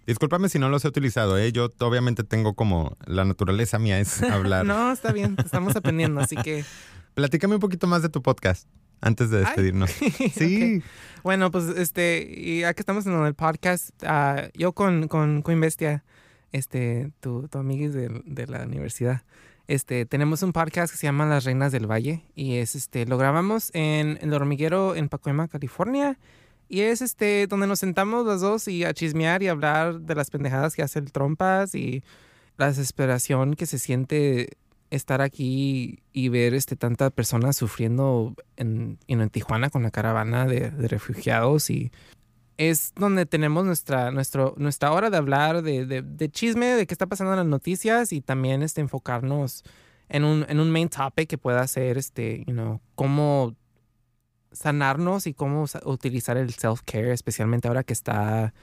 Discúlpame 0.07 0.49
si 0.49 0.59
no 0.59 0.69
los 0.69 0.85
he 0.85 0.87
utilizado, 0.87 1.37
¿eh? 1.37 1.51
Yo 1.51 1.69
obviamente 1.79 2.23
tengo 2.23 2.53
como 2.53 2.95
la 3.05 3.25
naturaleza 3.25 3.79
mía 3.79 3.99
es 3.99 4.21
hablar. 4.23 4.65
No, 4.65 4.91
está 4.93 5.11
bien, 5.11 5.35
estamos 5.43 5.75
aprendiendo, 5.75 6.21
así 6.21 6.35
que... 6.37 6.63
Platícame 7.15 7.55
un 7.55 7.61
poquito 7.61 7.87
más 7.87 8.01
de 8.01 8.09
tu 8.09 8.21
podcast 8.21 8.67
antes 9.01 9.29
de 9.29 9.37
Ay. 9.39 9.43
despedirnos. 9.45 9.91
Sí. 10.33 10.77
Ok. 10.77 10.83
Bueno, 11.23 11.49
pues 11.49 11.65
este, 11.69 12.27
y 12.29 12.61
ya 12.61 12.73
que 12.73 12.81
estamos 12.81 13.05
en 13.07 13.13
el 13.25 13.33
podcast, 13.33 13.89
ah, 14.05 14.49
yo 14.53 14.73
con, 14.73 15.07
con 15.07 15.41
Queen 15.41 15.59
Bestia, 15.59 16.03
este, 16.51 17.11
tu, 17.19 17.47
tu 17.47 17.57
amiguis 17.57 17.93
de, 17.93 18.21
de 18.25 18.47
la 18.47 18.63
universidad, 18.63 19.23
este, 19.67 20.05
tenemos 20.05 20.43
un 20.43 20.53
podcast 20.53 20.91
que 20.91 20.97
se 20.97 21.07
llama 21.07 21.25
Las 21.25 21.43
Reinas 21.43 21.71
del 21.71 21.89
Valle 21.89 22.23
y 22.35 22.57
es 22.57 22.75
este, 22.75 23.05
lo 23.07 23.17
grabamos 23.17 23.71
en, 23.73 24.19
en 24.21 24.29
el 24.29 24.33
hormiguero 24.35 24.95
en 24.95 25.09
Pacoima, 25.09 25.47
California. 25.47 26.19
Y 26.67 26.81
es 26.81 27.01
este 27.01 27.47
donde 27.47 27.67
nos 27.67 27.79
sentamos 27.79 28.25
los 28.25 28.41
dos 28.41 28.67
y 28.67 28.83
a 28.83 28.93
chismear 28.93 29.41
y 29.43 29.47
hablar 29.47 30.01
de 30.01 30.15
las 30.15 30.29
pendejadas 30.29 30.75
que 30.75 30.83
hace 30.83 30.99
el 30.99 31.11
Trompas 31.11 31.75
y 31.75 32.03
la 32.57 32.67
desesperación 32.67 33.55
que 33.55 33.65
se 33.65 33.79
siente 33.79 34.57
estar 34.89 35.21
aquí 35.21 35.99
y 36.13 36.29
ver 36.29 36.53
este 36.53 36.75
tanta 36.75 37.09
personas 37.09 37.57
sufriendo 37.57 38.35
en, 38.55 38.99
en, 39.07 39.29
Tijuana 39.29 39.69
con 39.69 39.83
la 39.83 39.91
caravana 39.91 40.45
de, 40.45 40.71
de 40.71 40.87
refugiados 40.87 41.69
y 41.69 41.91
es 42.57 42.93
donde 42.95 43.25
tenemos 43.25 43.65
nuestra, 43.65 44.11
nuestro, 44.11 44.53
nuestra 44.57 44.91
hora 44.91 45.09
de 45.09 45.17
hablar 45.17 45.61
de, 45.61 45.85
de, 45.85 46.01
de 46.01 46.29
chisme, 46.29 46.67
de 46.67 46.87
qué 46.87 46.93
está 46.93 47.07
pasando 47.07 47.33
en 47.33 47.39
las 47.39 47.47
noticias 47.47 48.13
y 48.13 48.21
también 48.21 48.63
este, 48.63 48.81
enfocarnos 48.81 49.63
en 50.07 50.23
un, 50.23 50.45
en 50.47 50.59
un 50.59 50.71
main 50.71 50.89
topic 50.89 51.27
que 51.27 51.37
pueda 51.37 51.65
ser, 51.67 51.97
este, 51.97 52.43
you 52.47 52.53
know, 52.53 52.79
cómo 52.95 53.55
sanarnos 54.51 55.27
y 55.27 55.33
cómo 55.33 55.65
utilizar 55.83 56.37
el 56.37 56.53
self-care, 56.53 57.11
especialmente 57.11 57.67
ahora 57.67 57.83
que 57.83 57.93
está 57.93 58.53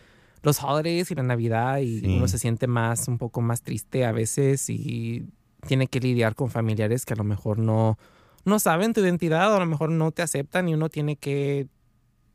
los 0.43 0.63
holidays 0.63 1.11
y 1.11 1.15
la 1.15 1.23
Navidad 1.23 1.79
y 1.79 2.17
uno 2.17 2.27
se 2.29 2.39
siente 2.39 2.67
más, 2.67 3.07
un 3.09 3.19
poco 3.19 3.43
más 3.43 3.63
triste 3.63 4.05
a 4.05 4.13
veces 4.13 4.71
y 4.71 5.27
tiene 5.67 5.87
que 5.87 6.01
lidiar 6.01 6.35
con 6.35 6.51
familiares 6.51 7.07
que 7.07 7.15
a 7.15 7.17
lo 7.17 7.25
mejor 7.25 7.59
no, 7.59 7.99
no 8.45 8.59
saben 8.59 8.93
tu 8.93 9.01
identidad 9.01 9.53
o 9.53 9.57
a 9.57 9.61
lo 9.61 9.67
mejor 9.67 9.91
no 9.91 10.11
te 10.11 10.23
aceptan 10.23 10.69
y 10.69 10.75
uno 10.75 10.89
tiene 10.89 11.17
que 11.17 11.69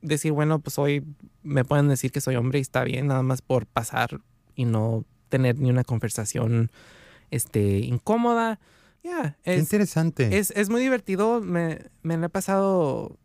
decir, 0.02 0.32
bueno, 0.32 0.60
pues 0.60 0.78
hoy 0.80 1.04
me 1.44 1.66
pueden 1.66 1.88
decir 1.88 2.12
que 2.12 2.22
soy 2.22 2.36
hombre 2.36 2.60
y 2.60 2.62
está 2.62 2.84
bien, 2.84 3.08
nada 3.08 3.24
más 3.24 3.42
por 3.42 3.66
pasar 3.66 4.22
y 4.56 4.66
no 4.66 5.06
tener 5.30 5.60
ni 5.60 5.70
una 5.70 5.84
conversación 5.84 6.72
este, 7.32 7.80
incómoda. 7.80 8.60
Ya, 9.04 9.38
es 9.44 9.60
interesante. 9.60 10.38
Es, 10.38 10.52
es, 10.52 10.70
muy 10.70 10.82
divertido. 10.82 11.42
Me, 11.42 11.80
me 12.04 12.16
he 12.16 12.30
pasado 12.30 13.18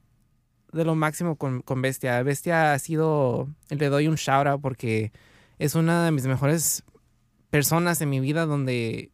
de 0.72 0.84
lo 0.84 0.94
máximo 0.94 1.36
con, 1.36 1.62
con, 1.62 1.82
Bestia. 1.82 2.22
Bestia 2.22 2.72
ha 2.72 2.78
sido, 2.78 3.48
le 3.68 3.88
doy 3.88 4.08
un 4.08 4.16
shout 4.16 4.46
out 4.46 4.60
porque 4.60 5.12
es 5.58 5.74
una 5.74 6.04
de 6.04 6.10
mis 6.10 6.26
mejores 6.26 6.84
personas 7.50 8.00
en 8.00 8.10
mi 8.10 8.20
vida 8.20 8.46
donde 8.46 9.10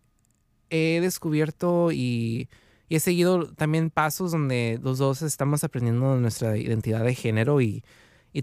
he 0.71 1.01
descubierto 1.01 1.93
y, 1.93 2.49
he 2.91 3.01
seguido 3.01 3.53
también 3.53 3.91
pasos 3.91 4.33
donde 4.33 4.81
los 4.83 4.97
dos 4.97 5.21
estamos 5.21 5.63
aprendiendo 5.63 6.17
nuestra 6.17 6.57
identidad 6.57 7.05
de 7.05 7.15
género 7.15 7.61
y, 7.61 7.85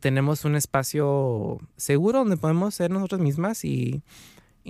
tenemos 0.01 0.43
un 0.43 0.57
espacio 0.57 1.57
seguro 1.77 2.19
donde 2.19 2.35
podemos 2.35 2.75
ser 2.75 2.91
nosotras 2.91 3.21
mismas 3.21 3.63
y, 3.63 4.03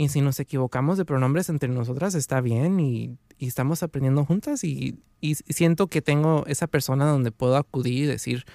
si 0.07 0.21
nos 0.21 0.39
equivocamos 0.39 0.97
de 0.97 1.05
pronombres 1.05 1.49
entre 1.49 1.69
nosotras 1.69 2.13
está 2.13 2.41
bien 2.41 2.79
y 2.79 3.17
estamos 3.39 3.81
aprendiendo 3.81 4.23
juntas 4.23 4.63
y, 4.63 4.99
y, 5.25 5.35
siento 5.35 5.87
que 5.87 6.01
tengo 6.01 6.45
esa 6.47 6.67
persona 6.67 7.05
donde 7.05 7.31
puedo 7.31 7.57
acudir 7.57 8.03
y 8.03 8.07
decir, 8.07 8.45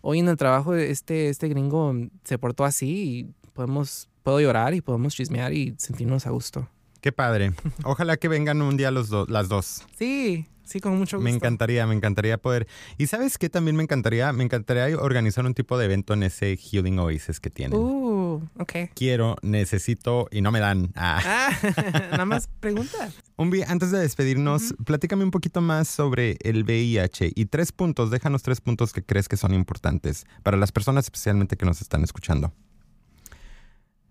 hoy 0.00 0.18
en 0.18 0.28
el 0.28 0.36
trabajo 0.36 0.74
este, 0.74 1.28
este 1.28 1.48
gringo 1.48 1.94
se 2.24 2.38
portó 2.38 2.64
así 2.64 2.88
y 2.88 3.50
podemos, 3.52 4.08
puedo 4.22 4.40
llorar 4.40 4.74
y 4.74 4.80
podemos 4.80 5.14
chismear 5.14 5.52
y 5.52 5.74
sentirnos 5.78 6.26
a 6.26 6.30
gusto. 6.30 6.68
Qué 7.00 7.12
padre. 7.12 7.52
Ojalá 7.84 8.16
que 8.16 8.28
vengan 8.28 8.62
un 8.62 8.76
día 8.76 8.90
los 8.90 9.10
las 9.28 9.48
dos. 9.48 9.86
Sí, 9.96 10.46
Sí, 10.68 10.80
con 10.80 10.98
mucho 10.98 11.16
gusto. 11.16 11.24
Me 11.24 11.30
encantaría, 11.34 11.86
me 11.86 11.94
encantaría 11.94 12.36
poder. 12.36 12.66
Y 12.98 13.06
sabes 13.06 13.38
qué 13.38 13.48
también 13.48 13.74
me 13.74 13.82
encantaría, 13.82 14.30
me 14.34 14.44
encantaría 14.44 14.98
organizar 14.98 15.46
un 15.46 15.54
tipo 15.54 15.78
de 15.78 15.86
evento 15.86 16.12
en 16.12 16.22
ese 16.22 16.58
Healing 16.58 16.98
Oasis 16.98 17.40
que 17.40 17.48
tienen. 17.48 17.78
Uh, 17.78 18.46
ok. 18.58 18.90
Quiero, 18.94 19.36
necesito 19.40 20.28
y 20.30 20.42
no 20.42 20.52
me 20.52 20.60
dan. 20.60 20.92
Ah, 20.94 21.22
ah 21.24 22.10
nada 22.10 22.26
más 22.26 22.50
pregunta. 22.60 23.10
Umbi, 23.36 23.62
antes 23.62 23.90
de 23.92 23.98
despedirnos, 24.00 24.74
platícame 24.84 25.24
un 25.24 25.30
poquito 25.30 25.62
más 25.62 25.88
sobre 25.88 26.36
el 26.42 26.64
VIH 26.64 27.32
y 27.34 27.46
tres 27.46 27.72
puntos, 27.72 28.10
déjanos 28.10 28.42
tres 28.42 28.60
puntos 28.60 28.92
que 28.92 29.02
crees 29.02 29.26
que 29.26 29.38
son 29.38 29.54
importantes 29.54 30.26
para 30.42 30.58
las 30.58 30.70
personas 30.70 31.06
especialmente 31.06 31.56
que 31.56 31.64
nos 31.64 31.80
están 31.80 32.04
escuchando. 32.04 32.52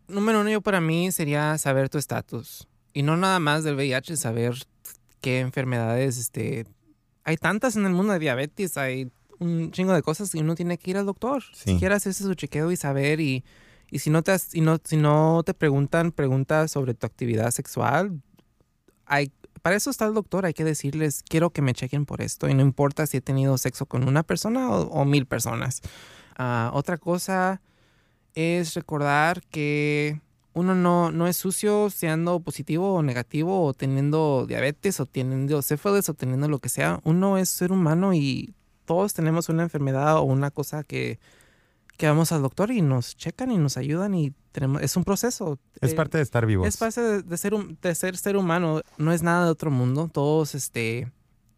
Número 0.07 0.41
uno, 0.41 0.49
yo 0.49 0.61
para 0.61 0.81
mí 0.81 1.11
sería 1.11 1.55
saber 1.59 1.89
tu 1.89 1.99
estatus. 1.99 2.67
Y 2.97 3.03
no 3.03 3.15
nada 3.15 3.39
más 3.39 3.63
del 3.63 3.75
VIH, 3.75 4.17
saber 4.17 4.55
qué 5.21 5.39
enfermedades, 5.39 6.17
este, 6.17 6.65
hay 7.23 7.37
tantas 7.37 7.75
en 7.75 7.85
el 7.85 7.91
mundo 7.91 8.13
de 8.13 8.17
diabetes, 8.17 8.75
hay 8.75 9.11
un 9.37 9.69
chingo 9.69 9.93
de 9.93 10.01
cosas 10.01 10.33
y 10.33 10.39
uno 10.39 10.55
tiene 10.55 10.79
que 10.79 10.89
ir 10.89 10.97
al 10.97 11.05
doctor. 11.05 11.43
Si 11.53 11.77
quieres 11.77 11.97
hacerse 11.97 12.23
su 12.23 12.33
chequeo 12.33 12.71
y 12.71 12.75
saber 12.75 13.19
y, 13.19 13.45
y 13.91 13.99
si 13.99 14.09
no 14.09 14.23
te 14.23 14.39
si 14.39 14.61
no, 14.61 14.79
si 14.83 14.97
no 14.97 15.43
te 15.45 15.53
preguntan 15.53 16.11
preguntas 16.11 16.71
sobre 16.71 16.95
tu 16.95 17.05
actividad 17.05 17.51
sexual, 17.51 18.19
hay 19.05 19.31
para 19.61 19.75
eso 19.75 19.91
está 19.91 20.07
el 20.07 20.15
doctor, 20.15 20.47
hay 20.47 20.55
que 20.55 20.63
decirles, 20.63 21.21
quiero 21.21 21.51
que 21.51 21.61
me 21.61 21.75
chequen 21.75 22.07
por 22.07 22.23
esto 22.23 22.49
y 22.49 22.55
no 22.55 22.63
importa 22.63 23.05
si 23.05 23.17
he 23.17 23.21
tenido 23.21 23.59
sexo 23.59 23.85
con 23.85 24.07
una 24.07 24.23
persona 24.23 24.71
o, 24.71 25.05
mil 25.05 25.27
personas. 25.27 25.81
Ah, 26.35 26.71
otra 26.73 26.97
cosa 26.97 27.61
es 28.33 28.73
recordar 28.73 29.43
que 29.51 30.19
uno 30.57 30.73
no, 30.73 31.11
no 31.11 31.27
es 31.27 31.37
sucio 31.37 31.89
siendo 31.91 32.39
positivo 32.39 32.95
o 32.95 33.03
negativo 33.03 33.63
o 33.63 33.73
teniendo 33.75 34.45
diabetes 34.47 34.99
o 34.99 35.05
teniendo 35.05 35.61
céfalos 35.61 36.09
o 36.09 36.15
teniendo 36.15 36.47
lo 36.47 36.57
que 36.57 36.69
sea. 36.69 36.99
Uno 37.03 37.37
es 37.37 37.49
ser 37.49 37.71
humano 37.71 38.15
y 38.15 38.55
todos 38.85 39.13
tenemos 39.13 39.49
una 39.49 39.61
enfermedad 39.63 40.17
o 40.17 40.23
una 40.23 40.49
cosa 40.49 40.83
que, 40.83 41.19
que 41.95 42.07
vamos 42.07 42.31
al 42.31 42.41
doctor 42.41 42.71
y 42.71 42.81
nos 42.81 43.15
checan 43.15 43.51
y 43.51 43.57
nos 43.57 43.77
ayudan 43.77 44.15
y 44.15 44.33
tenemos, 44.51 44.81
es 44.81 44.97
un 44.97 45.03
proceso. 45.03 45.59
Es 45.79 45.93
parte 45.93 46.17
de 46.17 46.23
estar 46.23 46.47
vivos. 46.47 46.67
Es 46.67 46.77
parte 46.77 47.21
de, 47.21 47.37
ser, 47.37 47.53
de 47.53 47.95
ser 47.95 48.17
ser 48.17 48.35
humano. 48.35 48.81
No 48.97 49.13
es 49.13 49.21
nada 49.21 49.45
de 49.45 49.51
otro 49.51 49.69
mundo. 49.69 50.09
Todos, 50.11 50.55
este, 50.55 51.11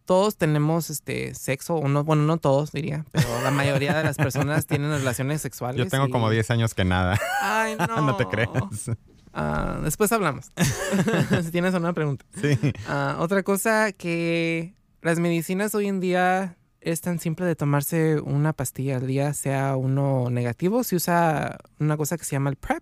todos 0.09 0.37
tenemos 0.37 0.89
este 0.89 1.35
sexo, 1.35 1.75
o 1.75 1.87
no, 1.87 2.03
bueno, 2.03 2.23
no 2.23 2.37
todos 2.37 2.71
diría, 2.71 3.05
pero 3.11 3.27
la 3.43 3.51
mayoría 3.51 3.95
de 3.95 4.03
las 4.03 4.17
personas 4.17 4.65
tienen 4.65 4.89
relaciones 4.89 5.39
sexuales. 5.39 5.77
Yo 5.77 5.87
tengo 5.87 6.09
como 6.09 6.31
10 6.31 6.49
años 6.49 6.73
que 6.73 6.83
nada. 6.83 7.19
Ay, 7.43 7.75
no. 7.75 7.85
no 8.01 8.17
te 8.17 8.25
creas. 8.25 8.89
Ah, 9.33 9.79
después 9.83 10.11
hablamos. 10.11 10.49
si 11.43 11.51
tienes 11.51 11.75
una 11.75 11.93
pregunta. 11.93 12.25
Sí. 12.41 12.57
Ah, 12.87 13.17
otra 13.19 13.43
cosa 13.43 13.91
que 13.91 14.73
las 15.03 15.19
medicinas 15.19 15.75
hoy 15.75 15.87
en 15.87 15.99
día 15.99 16.57
es 16.81 17.01
tan 17.01 17.19
simple 17.19 17.45
de 17.45 17.55
tomarse 17.55 18.19
una 18.19 18.53
pastilla 18.53 18.97
al 18.97 19.05
día, 19.05 19.35
sea 19.35 19.75
uno 19.75 20.31
negativo, 20.31 20.83
se 20.83 20.95
usa 20.95 21.59
una 21.77 21.97
cosa 21.97 22.17
que 22.17 22.25
se 22.25 22.31
llama 22.31 22.49
el 22.49 22.55
PrEP, 22.55 22.81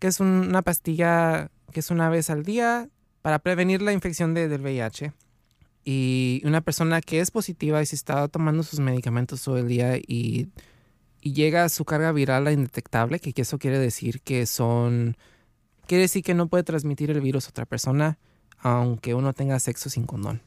que 0.00 0.08
es 0.08 0.18
una 0.18 0.62
pastilla 0.62 1.52
que 1.70 1.78
es 1.78 1.92
una 1.92 2.08
vez 2.08 2.30
al 2.30 2.42
día 2.42 2.88
para 3.22 3.38
prevenir 3.38 3.80
la 3.80 3.92
infección 3.92 4.34
de, 4.34 4.48
del 4.48 4.62
VIH. 4.62 5.12
Y 5.84 6.42
una 6.44 6.60
persona 6.60 7.00
que 7.00 7.20
es 7.20 7.30
positiva 7.30 7.80
y 7.82 7.86
se 7.86 7.96
está 7.96 8.28
tomando 8.28 8.62
sus 8.62 8.80
medicamentos 8.80 9.42
todo 9.42 9.58
el 9.58 9.68
día 9.68 9.96
y, 9.96 10.48
llega 11.20 11.68
su 11.68 11.84
carga 11.84 12.10
viral 12.12 12.46
a 12.46 12.52
indetectable, 12.52 13.18
que 13.20 13.34
eso 13.36 13.58
quiere 13.58 13.78
decir 13.78 14.22
que 14.22 14.46
son... 14.46 15.16
Quiere 15.86 16.02
decir 16.02 16.22
que 16.22 16.34
no 16.34 16.48
puede 16.48 16.64
transmitir 16.64 17.10
el 17.10 17.20
virus 17.20 17.46
a 17.46 17.50
otra 17.50 17.66
persona 17.66 18.18
aunque 18.58 19.14
uno 19.14 19.32
tenga 19.32 19.58
sexo 19.60 19.90
sin 19.90 20.04
condón. 20.04 20.42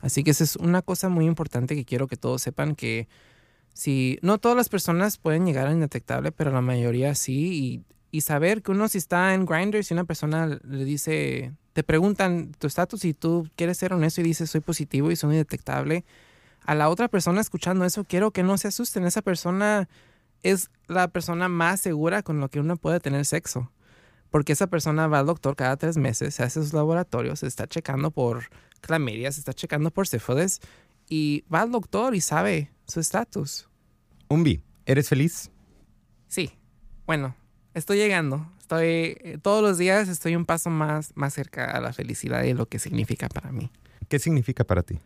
Así 0.00 0.22
que 0.22 0.30
esa 0.30 0.44
es 0.44 0.56
una 0.56 0.82
cosa 0.82 1.08
muy 1.08 1.26
importante 1.26 1.74
que 1.74 1.84
quiero 1.84 2.06
que 2.06 2.16
todos 2.16 2.42
sepan 2.42 2.74
que 2.74 3.08
si 3.72 4.18
no 4.22 4.38
todas 4.38 4.56
las 4.56 4.68
personas 4.68 5.18
pueden 5.18 5.46
llegar 5.46 5.66
a 5.66 5.72
indetectable, 5.72 6.30
pero 6.30 6.52
la 6.52 6.60
mayoría 6.60 7.14
sí 7.14 7.84
y, 8.10 8.16
y 8.16 8.20
saber 8.20 8.62
que 8.62 8.70
uno 8.70 8.88
si 8.88 8.98
está 8.98 9.34
en 9.34 9.44
Grindr 9.44 9.82
si 9.82 9.94
una 9.94 10.04
persona 10.04 10.46
le 10.46 10.84
dice 10.84 11.52
te 11.78 11.84
preguntan 11.84 12.50
tu 12.58 12.66
estatus 12.66 13.04
y 13.04 13.14
tú 13.14 13.48
quieres 13.54 13.78
ser 13.78 13.92
honesto 13.92 14.20
y 14.20 14.24
dices 14.24 14.50
soy 14.50 14.60
positivo 14.60 15.12
y 15.12 15.16
soy 15.16 15.34
indetectable, 15.34 16.04
a 16.66 16.74
la 16.74 16.88
otra 16.88 17.06
persona 17.06 17.40
escuchando 17.40 17.84
eso, 17.84 18.02
quiero 18.02 18.32
que 18.32 18.42
no 18.42 18.58
se 18.58 18.66
asusten. 18.66 19.04
Esa 19.04 19.22
persona 19.22 19.88
es 20.42 20.72
la 20.88 21.06
persona 21.06 21.48
más 21.48 21.80
segura 21.80 22.24
con 22.24 22.40
la 22.40 22.48
que 22.48 22.58
uno 22.58 22.76
puede 22.78 22.98
tener 22.98 23.24
sexo. 23.24 23.70
Porque 24.28 24.54
esa 24.54 24.66
persona 24.66 25.06
va 25.06 25.20
al 25.20 25.26
doctor 25.26 25.54
cada 25.54 25.76
tres 25.76 25.98
meses, 25.98 26.34
se 26.34 26.42
hace 26.42 26.60
sus 26.60 26.72
laboratorios, 26.72 27.38
se 27.38 27.46
está 27.46 27.68
checando 27.68 28.10
por 28.10 28.46
clamidia, 28.80 29.30
se 29.30 29.38
está 29.38 29.52
checando 29.52 29.92
por 29.92 30.08
sífilis 30.08 30.58
y 31.08 31.44
va 31.44 31.60
al 31.60 31.70
doctor 31.70 32.16
y 32.16 32.20
sabe 32.20 32.72
su 32.88 32.98
estatus. 32.98 33.68
Umbi, 34.26 34.64
¿eres 34.84 35.08
feliz? 35.08 35.52
Sí. 36.26 36.50
Bueno, 37.06 37.36
estoy 37.72 37.98
llegando. 37.98 38.50
Estoy, 38.68 39.16
eh, 39.22 39.38
todos 39.40 39.62
los 39.62 39.78
días 39.78 40.10
estoy 40.10 40.36
un 40.36 40.44
paso 40.44 40.68
más, 40.68 41.12
más 41.16 41.32
cerca 41.32 41.70
a 41.70 41.80
la 41.80 41.94
felicidad 41.94 42.42
y 42.42 42.52
lo 42.52 42.66
que 42.66 42.78
significa 42.78 43.26
para 43.30 43.50
mí. 43.50 43.70
¿Qué 44.10 44.18
significa 44.18 44.62
para 44.62 44.82
ti? 44.82 44.98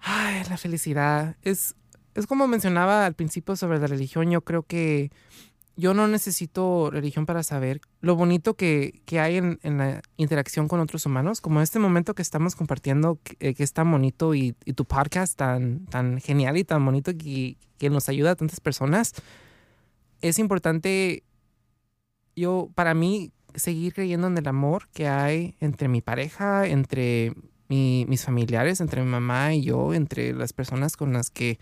Ay, 0.00 0.42
la 0.50 0.58
felicidad. 0.58 1.36
Es, 1.40 1.74
es 2.14 2.26
como 2.26 2.46
mencionaba 2.46 3.06
al 3.06 3.14
principio 3.14 3.56
sobre 3.56 3.78
la 3.78 3.86
religión. 3.86 4.30
Yo 4.30 4.42
creo 4.42 4.62
que 4.62 5.10
yo 5.74 5.94
no 5.94 6.06
necesito 6.06 6.90
religión 6.90 7.24
para 7.24 7.42
saber 7.42 7.80
lo 8.02 8.14
bonito 8.14 8.58
que, 8.58 9.00
que 9.06 9.20
hay 9.20 9.38
en, 9.38 9.58
en, 9.62 9.78
la 9.78 10.02
interacción 10.18 10.68
con 10.68 10.80
otros 10.80 11.06
humanos, 11.06 11.40
como 11.40 11.62
este 11.62 11.78
momento 11.78 12.14
que 12.14 12.20
estamos 12.20 12.56
compartiendo, 12.56 13.18
que, 13.24 13.36
eh, 13.40 13.54
es 13.56 13.72
tan 13.72 13.90
bonito 13.90 14.34
y, 14.34 14.54
y, 14.66 14.74
tu 14.74 14.84
podcast 14.84 15.34
tan, 15.34 15.86
tan 15.86 16.20
genial 16.20 16.58
y 16.58 16.64
tan 16.64 16.84
bonito 16.84 17.16
que, 17.16 17.56
que 17.78 17.88
nos 17.88 18.10
ayuda 18.10 18.32
a 18.32 18.36
tantas 18.36 18.60
personas. 18.60 19.14
Es 20.20 20.38
importante 20.38 21.22
yo, 22.36 22.70
para 22.74 22.94
mí, 22.94 23.32
seguir 23.54 23.94
creyendo 23.94 24.26
en 24.26 24.36
el 24.38 24.46
amor 24.46 24.88
que 24.92 25.08
hay 25.08 25.56
entre 25.60 25.88
mi 25.88 26.02
pareja, 26.02 26.66
entre 26.66 27.34
mis 27.68 28.24
familiares, 28.24 28.80
entre 28.80 29.02
mi 29.02 29.08
mamá 29.08 29.54
y 29.54 29.62
yo, 29.62 29.94
entre 29.94 30.32
las 30.32 30.52
personas 30.52 30.96
con 30.96 31.12
las 31.12 31.30
que 31.30 31.58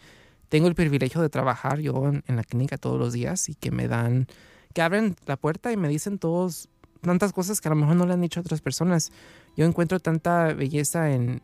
tengo 0.48 0.68
el 0.68 0.74
privilegio 0.74 1.22
de 1.22 1.30
trabajar 1.30 1.78
yo 1.78 2.08
en, 2.08 2.36
la 2.36 2.44
clínica 2.44 2.76
todos 2.76 2.98
los 2.98 3.12
días 3.12 3.48
y 3.48 3.54
que 3.54 3.70
me 3.70 3.88
dan, 3.88 4.26
que 4.74 4.82
abren 4.82 5.16
la 5.26 5.36
puerta 5.36 5.72
y 5.72 5.76
me 5.76 5.88
dicen 5.88 6.18
todos 6.18 6.68
tantas 7.00 7.32
cosas 7.32 7.60
que 7.60 7.68
a 7.68 7.70
lo 7.70 7.76
mejor 7.76 7.96
no 7.96 8.06
le 8.06 8.12
han 8.12 8.20
dicho 8.20 8.40
a 8.40 8.42
otras 8.42 8.60
personas. 8.60 9.12
Yo 9.56 9.64
encuentro 9.64 10.00
tanta 10.00 10.52
belleza 10.52 11.12
en, 11.12 11.40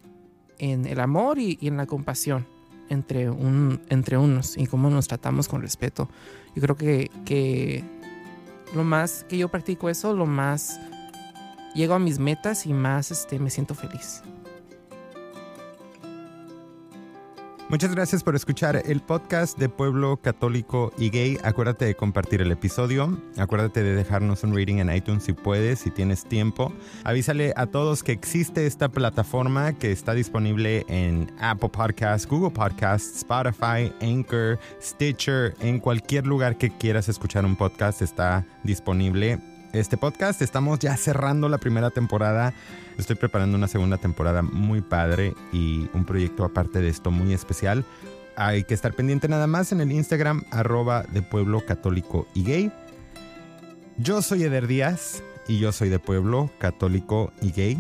en 0.59 0.87
el 0.87 1.01
amor 1.01 1.39
y, 1.39 1.57
y, 1.61 1.69
en 1.69 1.77
la 1.77 1.87
compasión 1.87 2.47
entre, 2.89 3.31
un, 3.31 3.81
entre 3.89 4.19
unos 4.19 4.57
y 4.59 4.67
cómo 4.67 4.91
nos 4.91 5.09
tratamos 5.09 5.49
con 5.49 5.63
respeto. 5.63 6.11
Yo 6.55 6.63
creo 6.63 6.77
que, 6.77 7.11
que 7.25 7.85
lo 8.75 8.85
más 8.85 9.25
que 9.29 9.39
yo 9.39 9.49
practico 9.49 9.89
eso, 9.89 10.15
lo 10.15 10.27
más 10.27 10.81
llego 11.75 11.95
a 11.95 11.99
mis 11.99 12.19
metas 12.19 12.67
y 12.67 12.73
más 12.73 13.11
este, 13.11 13.39
me 13.39 13.51
siento 13.51 13.75
feliz. 13.75 14.23
Muchas 17.71 17.95
gracias 17.95 18.25
por 18.25 18.35
escuchar 18.35 18.83
el 18.85 19.01
podcast 19.01 19.57
de 19.57 19.69
Pueblo 19.69 20.17
Católico 20.17 20.93
y 20.99 21.09
Gay. 21.09 21.39
Acuérdate 21.45 21.85
de 21.85 21.95
compartir 21.95 22.43
el 22.43 22.51
episodio. 22.51 23.17
Acuérdate 23.37 23.85
de 23.85 23.95
dejarnos 23.95 24.43
un 24.43 24.59
rating 24.59 24.79
en 24.79 24.93
iTunes 24.93 25.23
si 25.23 25.35
puedes, 25.35 25.79
si 25.79 25.93
tienes 25.93 26.25
tiempo. 26.25 26.73
Avísale 27.05 27.53
a 27.55 27.67
todos 27.67 28.03
que 28.03 28.11
existe 28.11 28.67
esta 28.67 28.89
plataforma 28.89 29.73
que 29.75 29.93
está 29.93 30.15
disponible 30.15 30.85
en 30.89 31.33
Apple 31.39 31.69
Podcasts, 31.69 32.27
Google 32.27 32.51
Podcasts, 32.51 33.19
Spotify, 33.19 33.93
Anchor, 34.01 34.59
Stitcher. 34.83 35.55
En 35.61 35.79
cualquier 35.79 36.27
lugar 36.27 36.59
que 36.59 36.71
quieras 36.71 37.09
escuchar 37.09 37.45
un 37.45 37.55
podcast 37.55 38.03
está 38.03 38.45
disponible 38.65 39.39
este 39.73 39.97
podcast. 39.97 40.43
Estamos 40.43 40.79
ya 40.79 40.97
cerrando 40.97 41.49
la 41.49 41.59
primera 41.59 41.91
temporada. 41.91 42.55
Estoy 42.99 43.17
preparando 43.17 43.57
una 43.57 43.69
segunda 43.69 43.99
temporada 43.99 44.43
muy 44.43 44.81
padre 44.81 45.35
y 45.53 45.89
un 45.95 46.05
proyecto 46.05 46.45
aparte 46.45 46.81
de 46.81 46.89
esto 46.89 47.11
muy 47.11 47.33
especial. 47.33 47.85
Hay 48.37 48.65
que 48.65 48.75
estar 48.75 48.95
pendiente 48.95 49.29
nada 49.29 49.47
más 49.47 49.73
en 49.73 49.81
el 49.81 49.93
Instagram 49.93 50.45
arroba 50.51 51.03
de 51.03 51.23
Pueblo 51.23 51.65
Católico 51.67 52.27
y 52.35 52.45
Gay. 52.45 52.73
Yo 53.99 54.23
soy 54.23 54.45
Eder 54.45 54.67
Díaz 54.67 55.23
y 55.47 55.59
yo 55.59 55.73
soy 55.73 55.89
de 55.89 55.99
Pueblo 55.99 56.51
Católico 56.59 57.33
y 57.41 57.53
Gay. 57.53 57.79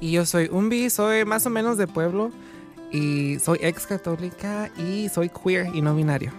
Y 0.00 0.12
yo 0.12 0.26
soy 0.26 0.48
Umbi, 0.50 0.90
soy 0.90 1.24
más 1.24 1.46
o 1.46 1.50
menos 1.50 1.78
de 1.78 1.86
pueblo 1.86 2.30
y 2.90 3.38
soy 3.38 3.58
ex 3.62 3.86
católica 3.86 4.70
y 4.76 5.08
soy 5.08 5.30
queer 5.30 5.74
y 5.74 5.80
no 5.80 5.94
binario. 5.94 6.32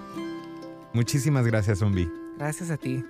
Muchísimas 0.93 1.45
gracias, 1.45 1.81
Umbi. 1.81 2.09
Gracias 2.37 2.69
a 2.69 2.77
ti. 2.77 3.03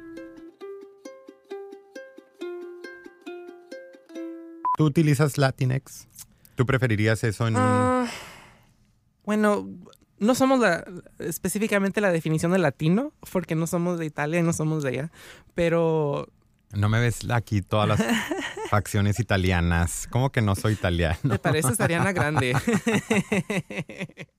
¿Tú 4.75 4.85
utilizas 4.85 5.37
Latinx? 5.37 6.07
¿Tú 6.55 6.65
preferirías 6.65 7.23
eso 7.23 7.47
en 7.47 7.55
un... 7.55 7.61
Ah, 7.61 8.07
bueno, 9.23 9.67
no 10.19 10.35
somos 10.35 10.59
la, 10.59 10.85
específicamente 11.19 12.01
la 12.01 12.11
definición 12.11 12.51
de 12.51 12.59
latino, 12.59 13.13
porque 13.31 13.55
no 13.55 13.67
somos 13.67 13.99
de 13.99 14.05
Italia 14.05 14.39
y 14.39 14.43
no 14.43 14.53
somos 14.53 14.83
de 14.83 14.89
allá, 14.89 15.11
pero... 15.53 16.27
No 16.73 16.89
me 16.89 16.99
ves 16.99 17.29
aquí 17.29 17.61
todas 17.61 17.87
las 17.87 18.03
facciones 18.69 19.19
italianas. 19.19 20.07
¿Cómo 20.09 20.31
que 20.31 20.41
no 20.41 20.55
soy 20.55 20.73
italiano? 20.73 21.17
Me 21.23 21.39
pareces 21.39 21.79
Ariana 21.79 22.11
Grande. 22.11 22.53